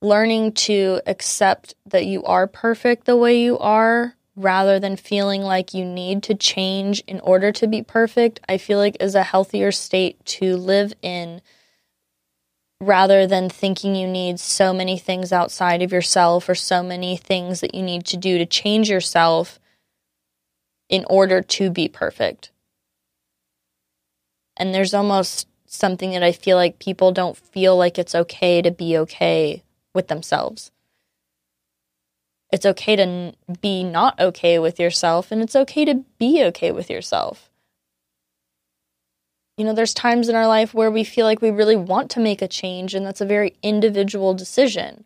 learning 0.00 0.52
to 0.52 1.00
accept 1.06 1.74
that 1.86 2.06
you 2.06 2.24
are 2.24 2.46
perfect 2.46 3.04
the 3.04 3.16
way 3.16 3.40
you 3.40 3.58
are 3.58 4.14
rather 4.36 4.80
than 4.80 4.96
feeling 4.96 5.42
like 5.42 5.74
you 5.74 5.84
need 5.84 6.22
to 6.22 6.34
change 6.34 7.02
in 7.06 7.20
order 7.20 7.52
to 7.52 7.66
be 7.66 7.82
perfect 7.82 8.40
i 8.48 8.58
feel 8.58 8.78
like 8.78 8.96
is 9.00 9.14
a 9.14 9.22
healthier 9.22 9.70
state 9.70 10.22
to 10.24 10.56
live 10.56 10.92
in 11.02 11.40
rather 12.80 13.26
than 13.26 13.48
thinking 13.48 13.94
you 13.94 14.06
need 14.06 14.38
so 14.38 14.72
many 14.72 14.98
things 14.98 15.32
outside 15.32 15.80
of 15.82 15.92
yourself 15.92 16.48
or 16.48 16.54
so 16.54 16.82
many 16.82 17.16
things 17.16 17.60
that 17.60 17.74
you 17.74 17.82
need 17.82 18.04
to 18.04 18.16
do 18.16 18.36
to 18.36 18.44
change 18.44 18.90
yourself 18.90 19.58
in 20.88 21.04
order 21.08 21.40
to 21.40 21.70
be 21.70 21.88
perfect 21.88 22.50
and 24.56 24.74
there's 24.74 24.94
almost 24.94 25.48
something 25.66 26.12
that 26.12 26.22
I 26.22 26.32
feel 26.32 26.56
like 26.56 26.78
people 26.78 27.12
don't 27.12 27.36
feel 27.36 27.76
like 27.76 27.98
it's 27.98 28.14
okay 28.14 28.62
to 28.62 28.70
be 28.70 28.96
okay 28.98 29.62
with 29.92 30.08
themselves. 30.08 30.70
It's 32.54 32.64
okay 32.64 32.94
to 32.94 33.32
be 33.60 33.82
not 33.82 34.20
okay 34.20 34.60
with 34.60 34.78
yourself, 34.78 35.32
and 35.32 35.42
it's 35.42 35.56
okay 35.56 35.84
to 35.86 36.04
be 36.20 36.40
okay 36.44 36.70
with 36.70 36.88
yourself. 36.88 37.50
You 39.58 39.64
know, 39.64 39.72
there's 39.72 39.92
times 39.92 40.28
in 40.28 40.36
our 40.36 40.46
life 40.46 40.72
where 40.72 40.88
we 40.88 41.02
feel 41.02 41.26
like 41.26 41.42
we 41.42 41.50
really 41.50 41.74
want 41.74 42.12
to 42.12 42.20
make 42.20 42.40
a 42.40 42.46
change, 42.46 42.94
and 42.94 43.04
that's 43.04 43.20
a 43.20 43.26
very 43.26 43.56
individual 43.64 44.34
decision. 44.34 45.02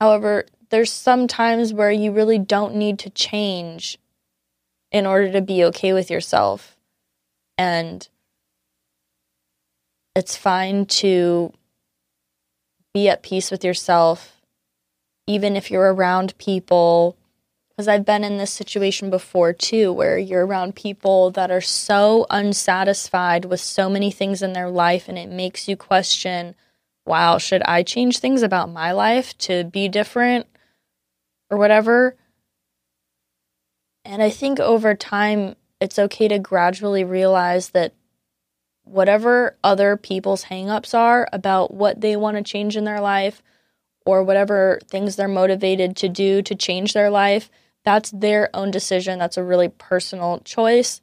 However, 0.00 0.46
there's 0.70 0.90
some 0.90 1.28
times 1.28 1.74
where 1.74 1.90
you 1.90 2.10
really 2.10 2.38
don't 2.38 2.76
need 2.76 2.98
to 3.00 3.10
change 3.10 3.98
in 4.90 5.04
order 5.04 5.30
to 5.32 5.42
be 5.42 5.62
okay 5.64 5.92
with 5.92 6.10
yourself. 6.10 6.78
And 7.58 8.08
it's 10.16 10.36
fine 10.38 10.86
to 10.86 11.52
be 12.94 13.10
at 13.10 13.22
peace 13.22 13.50
with 13.50 13.62
yourself, 13.62 14.37
even 15.28 15.56
if 15.56 15.70
you're 15.70 15.92
around 15.92 16.36
people. 16.38 17.16
Because 17.70 17.86
I've 17.86 18.04
been 18.04 18.24
in 18.24 18.38
this 18.38 18.50
situation 18.50 19.08
before 19.08 19.52
too, 19.52 19.92
where 19.92 20.18
you're 20.18 20.44
around 20.44 20.74
people 20.74 21.30
that 21.32 21.52
are 21.52 21.60
so 21.60 22.26
unsatisfied 22.28 23.44
with 23.44 23.60
so 23.60 23.88
many 23.88 24.10
things 24.10 24.42
in 24.42 24.52
their 24.52 24.68
life, 24.68 25.08
and 25.08 25.16
it 25.16 25.28
makes 25.28 25.68
you 25.68 25.76
question 25.76 26.56
wow, 27.06 27.38
should 27.38 27.62
I 27.62 27.82
change 27.84 28.18
things 28.18 28.42
about 28.42 28.68
my 28.68 28.92
life 28.92 29.36
to 29.38 29.64
be 29.64 29.88
different 29.88 30.46
or 31.48 31.56
whatever? 31.56 32.16
And 34.04 34.22
I 34.22 34.28
think 34.28 34.60
over 34.60 34.94
time, 34.94 35.56
it's 35.80 35.98
okay 35.98 36.28
to 36.28 36.38
gradually 36.38 37.04
realize 37.04 37.70
that 37.70 37.94
whatever 38.84 39.56
other 39.64 39.96
people's 39.96 40.44
hangups 40.44 40.92
are 40.92 41.26
about 41.32 41.72
what 41.72 42.02
they 42.02 42.14
want 42.14 42.36
to 42.36 42.42
change 42.42 42.76
in 42.76 42.84
their 42.84 43.00
life 43.00 43.42
or 44.08 44.22
whatever 44.22 44.80
things 44.88 45.16
they're 45.16 45.28
motivated 45.28 45.94
to 45.94 46.08
do 46.08 46.40
to 46.40 46.54
change 46.54 46.94
their 46.94 47.10
life, 47.10 47.50
that's 47.84 48.10
their 48.10 48.48
own 48.54 48.70
decision. 48.70 49.18
That's 49.18 49.36
a 49.36 49.44
really 49.44 49.68
personal 49.68 50.40
choice. 50.46 51.02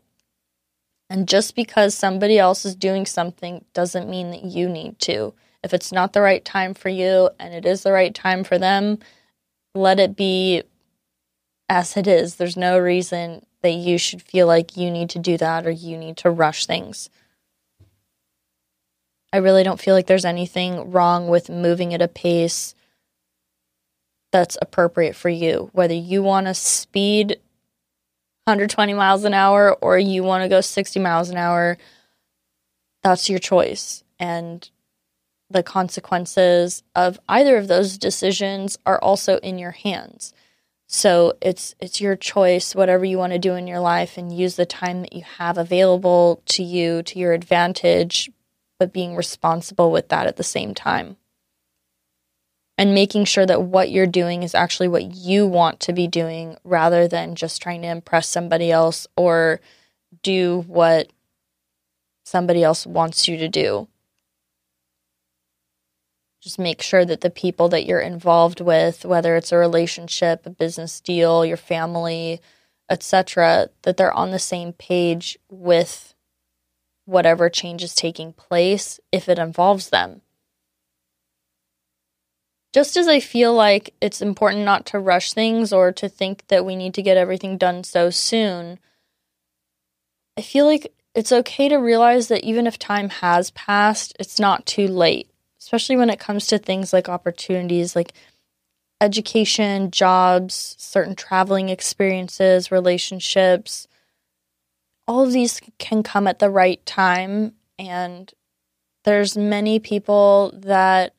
And 1.08 1.28
just 1.28 1.56
because 1.56 1.94
somebody 1.94 2.39
else 2.39 2.65
is 2.65 2.76
doing 2.76 3.06
something 3.06 3.63
doesn't 3.76 4.10
mean 4.10 4.32
that 4.32 4.44
you 4.44 4.68
need 4.68 4.98
to. 5.02 5.36
If 5.63 5.72
it's 5.72 5.91
not 5.91 6.13
the 6.13 6.22
right 6.22 6.44
time 6.44 6.74
for 6.74 6.89
you 6.89 7.30
and 7.39 7.54
it 7.54 7.63
is 7.63 7.84
the 7.84 7.91
right 7.91 8.13
time 8.13 8.44
for 8.44 8.58
them, 8.58 8.98
let 9.76 10.00
it 10.00 10.15
be 10.15 10.63
as 11.70 11.96
it 11.98 12.08
is. 12.08 12.38
There's 12.38 12.58
no 12.58 12.80
reason 12.80 13.46
that 13.62 13.74
you 13.74 14.00
should 14.00 14.24
feel 14.24 14.48
like 14.48 14.78
you 14.78 14.89
need 14.89 15.12
to 15.12 15.20
do 15.20 15.38
that 15.38 15.68
or 15.68 15.72
you 15.72 15.96
need 15.96 16.18
to 16.18 16.32
rush 16.32 16.65
things. 16.65 17.12
I 19.32 19.38
really 19.38 19.62
don't 19.62 19.80
feel 19.80 19.94
like 19.94 20.08
there's 20.08 20.26
anything 20.26 20.89
wrong 20.89 21.28
with 21.28 21.52
moving 21.52 21.94
at 21.94 22.02
a 22.02 22.08
pace 22.08 22.74
that's 24.32 24.58
appropriate 24.62 25.16
for 25.16 25.30
you. 25.30 25.70
Whether 25.74 25.94
you 25.94 26.24
want 26.24 26.48
to 26.48 26.54
speed 26.54 27.40
120 28.46 28.94
miles 28.94 29.24
an 29.24 29.34
hour 29.34 29.74
or 29.82 29.98
you 29.98 30.24
want 30.24 30.44
to 30.44 30.50
go 30.50 30.62
60 30.62 31.00
miles 31.00 31.30
an 31.30 31.38
hour, 31.38 31.78
that's 33.04 33.30
your 33.30 33.40
choice. 33.40 34.04
And 34.20 34.70
the 35.50 35.64
consequences 35.64 36.84
of 36.96 37.20
either 37.30 37.58
of 37.58 37.68
those 37.68 37.98
decisions 37.98 38.78
are 38.86 39.00
also 39.00 39.38
in 39.38 39.58
your 39.60 39.72
hands. 39.72 40.34
So 40.88 41.34
it's 41.42 41.76
it's 41.80 42.00
your 42.00 42.16
choice 42.16 42.76
whatever 42.76 43.06
you 43.06 43.18
want 43.18 43.34
to 43.34 43.40
do 43.40 43.56
in 43.56 43.68
your 43.68 43.80
life 43.80 44.18
and 44.18 44.36
use 44.36 44.56
the 44.56 44.66
time 44.66 45.02
that 45.02 45.14
you 45.14 45.24
have 45.38 45.58
available 45.58 46.42
to 46.46 46.64
you 46.64 47.02
to 47.04 47.20
your 47.20 47.34
advantage 47.34 48.30
but 48.78 48.94
being 48.94 49.16
responsible 49.16 49.92
with 49.92 50.10
that 50.10 50.28
at 50.28 50.36
the 50.36 50.44
same 50.44 50.76
time 50.76 51.18
and 52.78 52.94
making 52.94 53.26
sure 53.26 53.46
that 53.46 53.62
what 53.62 53.90
you're 53.90 54.08
doing 54.08 54.44
is 54.44 54.54
actually 54.54 54.88
what 54.88 55.16
you 55.16 55.48
want 55.48 55.80
to 55.82 55.94
be 55.94 56.08
doing 56.08 56.58
rather 56.64 57.08
than 57.08 57.36
just 57.36 57.62
trying 57.62 57.82
to 57.82 57.88
impress 57.88 58.28
somebody 58.28 58.72
else 58.72 59.08
or 59.16 59.62
do 60.24 60.64
what 60.68 61.10
somebody 62.26 62.64
else 62.64 62.86
wants 62.86 63.28
you 63.28 63.38
to 63.38 63.48
do. 63.48 63.88
Just 66.42 66.60
make 66.60 66.82
sure 66.82 67.06
that 67.06 67.22
the 67.22 67.30
people 67.30 67.70
that 67.70 67.86
you're 67.86 68.02
involved 68.02 68.62
with, 68.62 69.06
whether 69.06 69.36
it's 69.36 69.52
a 69.52 69.58
relationship, 69.58 70.46
a 70.46 70.50
business 70.50 71.00
deal, 71.00 71.46
your 71.46 71.58
family, 71.58 72.40
etc., 72.90 73.70
that 73.82 73.98
they're 73.98 74.14
on 74.14 74.32
the 74.32 74.38
same 74.38 74.74
page 74.74 75.40
with 75.50 76.14
whatever 77.06 77.50
change 77.50 77.84
is 77.84 77.96
taking 77.96 78.34
place 78.34 79.00
if 79.12 79.30
it 79.30 79.40
involves 79.40 79.90
them 79.90 80.22
just 82.76 82.98
as 82.98 83.08
I 83.08 83.22
feel 83.22 83.54
like 83.54 83.94
it's 84.02 84.22
important 84.22 84.66
not 84.66 84.86
to 84.88 85.00
rush 85.00 85.32
things 85.32 85.72
or 85.72 85.94
to 85.94 86.10
think 86.10 86.46
that 86.48 86.66
we 86.66 86.76
need 86.76 86.94
to 86.96 87.02
get 87.02 87.16
everything 87.16 87.58
done 87.58 87.86
so 87.86 88.10
soon, 88.10 88.80
I 90.38 90.42
feel 90.42 90.66
like 90.66 90.92
it's 91.14 91.32
okay 91.32 91.70
to 91.70 91.78
realize 91.78 92.28
that 92.28 92.44
even 92.44 92.68
if 92.68 92.78
time 92.78 93.08
has 93.08 93.52
passed, 93.52 94.14
it's 94.20 94.42
not 94.42 94.66
too 94.66 94.90
late, 94.90 95.30
especially 95.58 95.96
when 95.96 96.10
it 96.10 96.20
comes 96.20 96.48
to 96.48 96.58
things 96.58 96.92
like 96.92 97.08
opportunities 97.08 97.96
like 97.96 98.12
education, 99.00 99.90
jobs, 99.90 100.76
certain 100.78 101.16
traveling 101.16 101.70
experiences, 101.70 102.74
relationships. 102.74 103.88
All 105.08 105.24
of 105.24 105.32
these 105.32 105.62
can 105.80 106.04
come 106.04 106.28
at 106.28 106.40
the 106.40 106.50
right 106.50 106.86
time 106.86 107.54
and 107.80 108.34
there's 109.06 109.38
many 109.38 109.80
people 109.80 110.52
that 110.58 111.14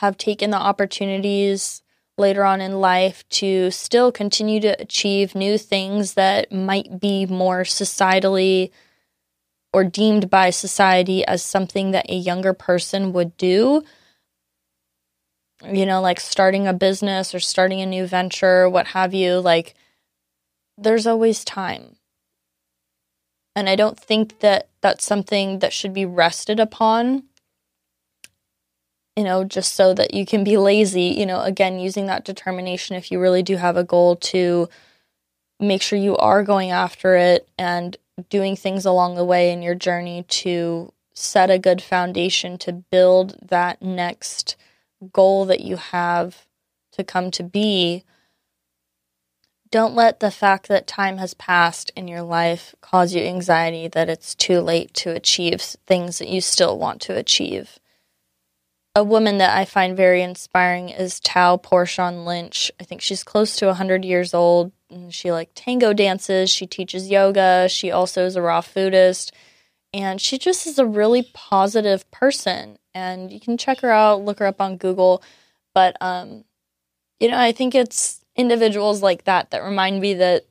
have 0.00 0.18
taken 0.18 0.50
the 0.50 0.56
opportunities 0.56 1.82
later 2.18 2.44
on 2.44 2.60
in 2.60 2.80
life 2.80 3.28
to 3.28 3.70
still 3.70 4.10
continue 4.10 4.60
to 4.60 4.80
achieve 4.80 5.34
new 5.34 5.56
things 5.56 6.14
that 6.14 6.50
might 6.52 7.00
be 7.00 7.26
more 7.26 7.62
societally 7.62 8.70
or 9.72 9.84
deemed 9.84 10.30
by 10.30 10.50
society 10.50 11.24
as 11.26 11.42
something 11.42 11.92
that 11.92 12.10
a 12.10 12.14
younger 12.14 12.52
person 12.52 13.12
would 13.12 13.36
do. 13.36 13.84
You 15.64 15.86
know, 15.86 16.00
like 16.00 16.18
starting 16.18 16.66
a 16.66 16.72
business 16.72 17.34
or 17.34 17.40
starting 17.40 17.80
a 17.80 17.86
new 17.86 18.06
venture, 18.06 18.68
what 18.68 18.88
have 18.88 19.14
you. 19.14 19.38
Like, 19.38 19.74
there's 20.76 21.06
always 21.06 21.44
time. 21.44 21.96
And 23.54 23.68
I 23.68 23.76
don't 23.76 23.98
think 23.98 24.40
that 24.40 24.68
that's 24.80 25.04
something 25.04 25.60
that 25.60 25.72
should 25.72 25.94
be 25.94 26.04
rested 26.04 26.58
upon 26.58 27.24
you 29.16 29.22
know, 29.22 29.44
just 29.44 29.74
so 29.74 29.94
that 29.94 30.12
you 30.12 30.26
can 30.26 30.42
be 30.42 30.56
lazy, 30.56 31.14
you 31.16 31.26
know, 31.26 31.40
again, 31.42 31.78
using 31.78 32.06
that 32.06 32.24
determination 32.24 32.96
if 32.96 33.12
you 33.12 33.20
really 33.20 33.42
do 33.42 33.56
have 33.56 33.76
a 33.76 33.84
goal 33.84 34.16
to 34.16 34.68
make 35.60 35.82
sure 35.82 35.98
you 35.98 36.16
are 36.16 36.42
going 36.42 36.70
after 36.70 37.14
it 37.14 37.48
and 37.56 37.96
doing 38.28 38.56
things 38.56 38.84
along 38.84 39.14
the 39.14 39.24
way 39.24 39.52
in 39.52 39.62
your 39.62 39.74
journey 39.74 40.24
to 40.28 40.92
set 41.14 41.48
a 41.48 41.58
good 41.58 41.80
foundation 41.80 42.58
to 42.58 42.72
build 42.72 43.36
that 43.40 43.80
next 43.80 44.56
goal 45.12 45.44
that 45.44 45.60
you 45.60 45.76
have 45.76 46.46
to 46.92 47.04
come 47.04 47.30
to 47.30 47.44
be. 47.44 48.04
Don't 49.70 49.94
let 49.94 50.20
the 50.20 50.30
fact 50.30 50.66
that 50.68 50.86
time 50.86 51.18
has 51.18 51.34
passed 51.34 51.92
in 51.96 52.08
your 52.08 52.22
life 52.22 52.74
cause 52.80 53.14
you 53.14 53.22
anxiety 53.22 53.86
that 53.88 54.08
it's 54.08 54.34
too 54.34 54.60
late 54.60 54.92
to 54.94 55.10
achieve 55.10 55.60
things 55.60 56.18
that 56.18 56.28
you 56.28 56.40
still 56.40 56.78
want 56.78 57.00
to 57.02 57.16
achieve 57.16 57.78
a 58.94 59.02
woman 59.02 59.38
that 59.38 59.56
I 59.56 59.64
find 59.64 59.96
very 59.96 60.22
inspiring 60.22 60.88
is 60.88 61.18
Tao 61.20 61.56
Porchon 61.56 62.24
Lynch. 62.24 62.70
I 62.80 62.84
think 62.84 63.00
she's 63.00 63.24
close 63.24 63.56
to 63.56 63.66
100 63.66 64.04
years 64.04 64.32
old. 64.32 64.72
And 64.88 65.12
she 65.12 65.32
like 65.32 65.50
tango 65.54 65.92
dances, 65.92 66.50
she 66.50 66.66
teaches 66.66 67.10
yoga, 67.10 67.68
she 67.68 67.90
also 67.90 68.24
is 68.24 68.36
a 68.36 68.42
raw 68.42 68.60
foodist, 68.60 69.32
and 69.92 70.20
she 70.20 70.38
just 70.38 70.68
is 70.68 70.78
a 70.78 70.86
really 70.86 71.28
positive 71.34 72.08
person. 72.12 72.78
And 72.94 73.32
you 73.32 73.40
can 73.40 73.58
check 73.58 73.80
her 73.80 73.90
out, 73.90 74.24
look 74.24 74.38
her 74.38 74.46
up 74.46 74.60
on 74.60 74.76
Google. 74.76 75.22
But 75.74 75.96
um, 76.00 76.44
you 77.18 77.28
know, 77.28 77.38
I 77.38 77.50
think 77.50 77.74
it's 77.74 78.24
individuals 78.36 79.02
like 79.02 79.24
that 79.24 79.50
that 79.50 79.64
remind 79.64 80.00
me 80.00 80.14
that 80.14 80.44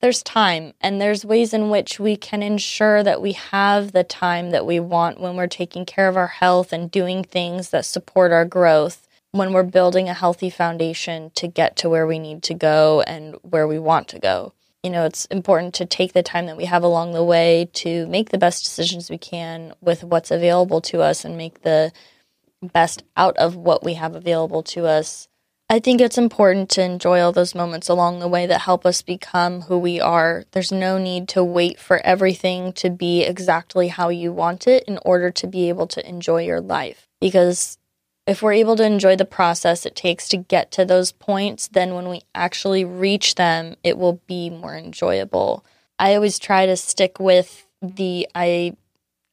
there's 0.00 0.22
time 0.22 0.72
and 0.80 1.00
there's 1.00 1.24
ways 1.24 1.54
in 1.54 1.70
which 1.70 1.98
we 1.98 2.16
can 2.16 2.42
ensure 2.42 3.02
that 3.02 3.22
we 3.22 3.32
have 3.32 3.92
the 3.92 4.04
time 4.04 4.50
that 4.50 4.66
we 4.66 4.78
want 4.78 5.20
when 5.20 5.36
we're 5.36 5.46
taking 5.46 5.86
care 5.86 6.08
of 6.08 6.16
our 6.16 6.26
health 6.26 6.72
and 6.72 6.90
doing 6.90 7.24
things 7.24 7.70
that 7.70 7.84
support 7.84 8.32
our 8.32 8.44
growth 8.44 9.08
when 9.32 9.52
we're 9.52 9.62
building 9.62 10.08
a 10.08 10.14
healthy 10.14 10.50
foundation 10.50 11.30
to 11.34 11.46
get 11.46 11.76
to 11.76 11.88
where 11.88 12.06
we 12.06 12.18
need 12.18 12.42
to 12.42 12.54
go 12.54 13.02
and 13.02 13.36
where 13.42 13.66
we 13.66 13.78
want 13.78 14.08
to 14.08 14.18
go. 14.18 14.52
You 14.82 14.90
know, 14.90 15.04
it's 15.04 15.24
important 15.26 15.74
to 15.74 15.86
take 15.86 16.12
the 16.12 16.22
time 16.22 16.46
that 16.46 16.56
we 16.56 16.66
have 16.66 16.82
along 16.82 17.12
the 17.12 17.24
way 17.24 17.68
to 17.74 18.06
make 18.06 18.30
the 18.30 18.38
best 18.38 18.64
decisions 18.64 19.10
we 19.10 19.18
can 19.18 19.72
with 19.80 20.04
what's 20.04 20.30
available 20.30 20.80
to 20.82 21.00
us 21.00 21.24
and 21.24 21.36
make 21.36 21.62
the 21.62 21.92
best 22.62 23.02
out 23.16 23.36
of 23.36 23.56
what 23.56 23.84
we 23.84 23.94
have 23.94 24.14
available 24.14 24.62
to 24.62 24.86
us 24.86 25.28
I 25.68 25.80
think 25.80 26.00
it's 26.00 26.16
important 26.18 26.70
to 26.70 26.82
enjoy 26.82 27.20
all 27.20 27.32
those 27.32 27.54
moments 27.54 27.88
along 27.88 28.20
the 28.20 28.28
way 28.28 28.46
that 28.46 28.60
help 28.60 28.86
us 28.86 29.02
become 29.02 29.62
who 29.62 29.78
we 29.78 30.00
are. 30.00 30.44
There's 30.52 30.70
no 30.70 30.96
need 30.96 31.28
to 31.30 31.42
wait 31.42 31.80
for 31.80 31.98
everything 32.06 32.72
to 32.74 32.88
be 32.88 33.24
exactly 33.24 33.88
how 33.88 34.08
you 34.08 34.32
want 34.32 34.68
it 34.68 34.84
in 34.84 35.00
order 35.04 35.32
to 35.32 35.46
be 35.48 35.68
able 35.68 35.88
to 35.88 36.08
enjoy 36.08 36.44
your 36.44 36.60
life. 36.60 37.08
Because 37.20 37.78
if 38.28 38.42
we're 38.42 38.52
able 38.52 38.76
to 38.76 38.84
enjoy 38.84 39.16
the 39.16 39.24
process 39.24 39.84
it 39.84 39.96
takes 39.96 40.28
to 40.28 40.36
get 40.36 40.70
to 40.72 40.84
those 40.84 41.10
points, 41.10 41.66
then 41.66 41.94
when 41.94 42.08
we 42.08 42.22
actually 42.32 42.84
reach 42.84 43.34
them, 43.34 43.74
it 43.82 43.98
will 43.98 44.20
be 44.28 44.50
more 44.50 44.76
enjoyable. 44.76 45.64
I 45.98 46.14
always 46.14 46.38
try 46.38 46.66
to 46.66 46.76
stick 46.76 47.18
with 47.18 47.66
the 47.82 48.28
I- 48.36 48.76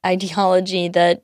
ideology 0.04 0.88
that 0.88 1.22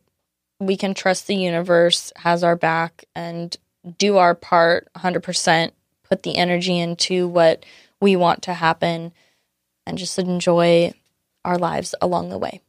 we 0.61 0.77
can 0.77 0.95
trust 0.95 1.27
the 1.27 1.35
universe 1.35 2.13
has 2.17 2.45
our 2.45 2.55
back 2.55 3.07
and 3.15 3.57
do 3.99 4.17
our 4.17 4.35
part 4.35 4.89
100%, 4.97 5.71
put 6.09 6.23
the 6.23 6.37
energy 6.37 6.79
into 6.79 7.29
what 7.29 7.65
we 8.01 8.17
want 8.17 8.43
to 8.43 8.55
happen, 8.55 9.13
and 9.87 9.99
just 9.99 10.19
enjoy 10.19 10.93
our 11.45 11.59
lives 11.59 11.95
along 12.01 12.29
the 12.29 12.39
way. 12.39 12.61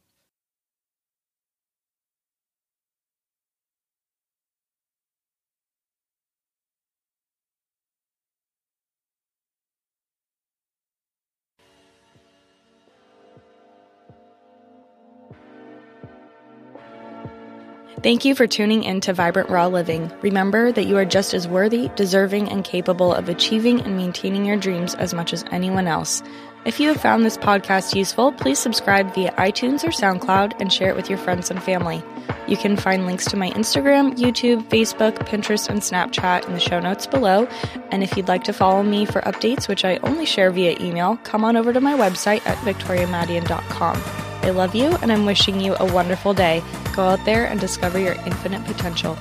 Thank 18.02 18.24
you 18.24 18.34
for 18.34 18.48
tuning 18.48 18.82
in 18.82 19.00
to 19.02 19.12
Vibrant 19.12 19.48
Raw 19.48 19.68
Living. 19.68 20.10
Remember 20.22 20.72
that 20.72 20.86
you 20.86 20.96
are 20.96 21.04
just 21.04 21.34
as 21.34 21.46
worthy, 21.46 21.88
deserving, 21.94 22.48
and 22.48 22.64
capable 22.64 23.14
of 23.14 23.28
achieving 23.28 23.80
and 23.80 23.96
maintaining 23.96 24.44
your 24.44 24.56
dreams 24.56 24.96
as 24.96 25.14
much 25.14 25.32
as 25.32 25.44
anyone 25.52 25.86
else. 25.86 26.20
If 26.64 26.80
you 26.80 26.88
have 26.88 27.00
found 27.00 27.24
this 27.24 27.38
podcast 27.38 27.94
useful, 27.94 28.32
please 28.32 28.58
subscribe 28.58 29.14
via 29.14 29.30
iTunes 29.34 29.84
or 29.84 29.90
SoundCloud 29.90 30.60
and 30.60 30.72
share 30.72 30.90
it 30.90 30.96
with 30.96 31.08
your 31.08 31.18
friends 31.18 31.48
and 31.48 31.62
family. 31.62 32.02
You 32.48 32.56
can 32.56 32.76
find 32.76 33.06
links 33.06 33.26
to 33.26 33.36
my 33.36 33.50
Instagram, 33.50 34.16
YouTube, 34.16 34.68
Facebook, 34.68 35.18
Pinterest, 35.28 35.68
and 35.68 35.80
Snapchat 35.80 36.48
in 36.48 36.54
the 36.54 36.60
show 36.60 36.80
notes 36.80 37.06
below. 37.06 37.46
And 37.92 38.02
if 38.02 38.16
you'd 38.16 38.26
like 38.26 38.42
to 38.44 38.52
follow 38.52 38.82
me 38.82 39.04
for 39.04 39.20
updates, 39.20 39.68
which 39.68 39.84
I 39.84 39.98
only 39.98 40.26
share 40.26 40.50
via 40.50 40.76
email, 40.80 41.18
come 41.22 41.44
on 41.44 41.56
over 41.56 41.72
to 41.72 41.80
my 41.80 41.94
website 41.94 42.44
at 42.46 42.58
victoriamadian.com. 42.58 44.02
I 44.44 44.50
love 44.50 44.74
you, 44.74 44.86
and 45.02 45.12
I'm 45.12 45.24
wishing 45.24 45.60
you 45.60 45.76
a 45.78 45.92
wonderful 45.92 46.34
day. 46.34 46.64
Go 46.94 47.02
out 47.02 47.24
there 47.24 47.46
and 47.46 47.58
discover 47.58 47.98
your 47.98 48.14
infinite 48.26 48.64
potential. 48.66 49.16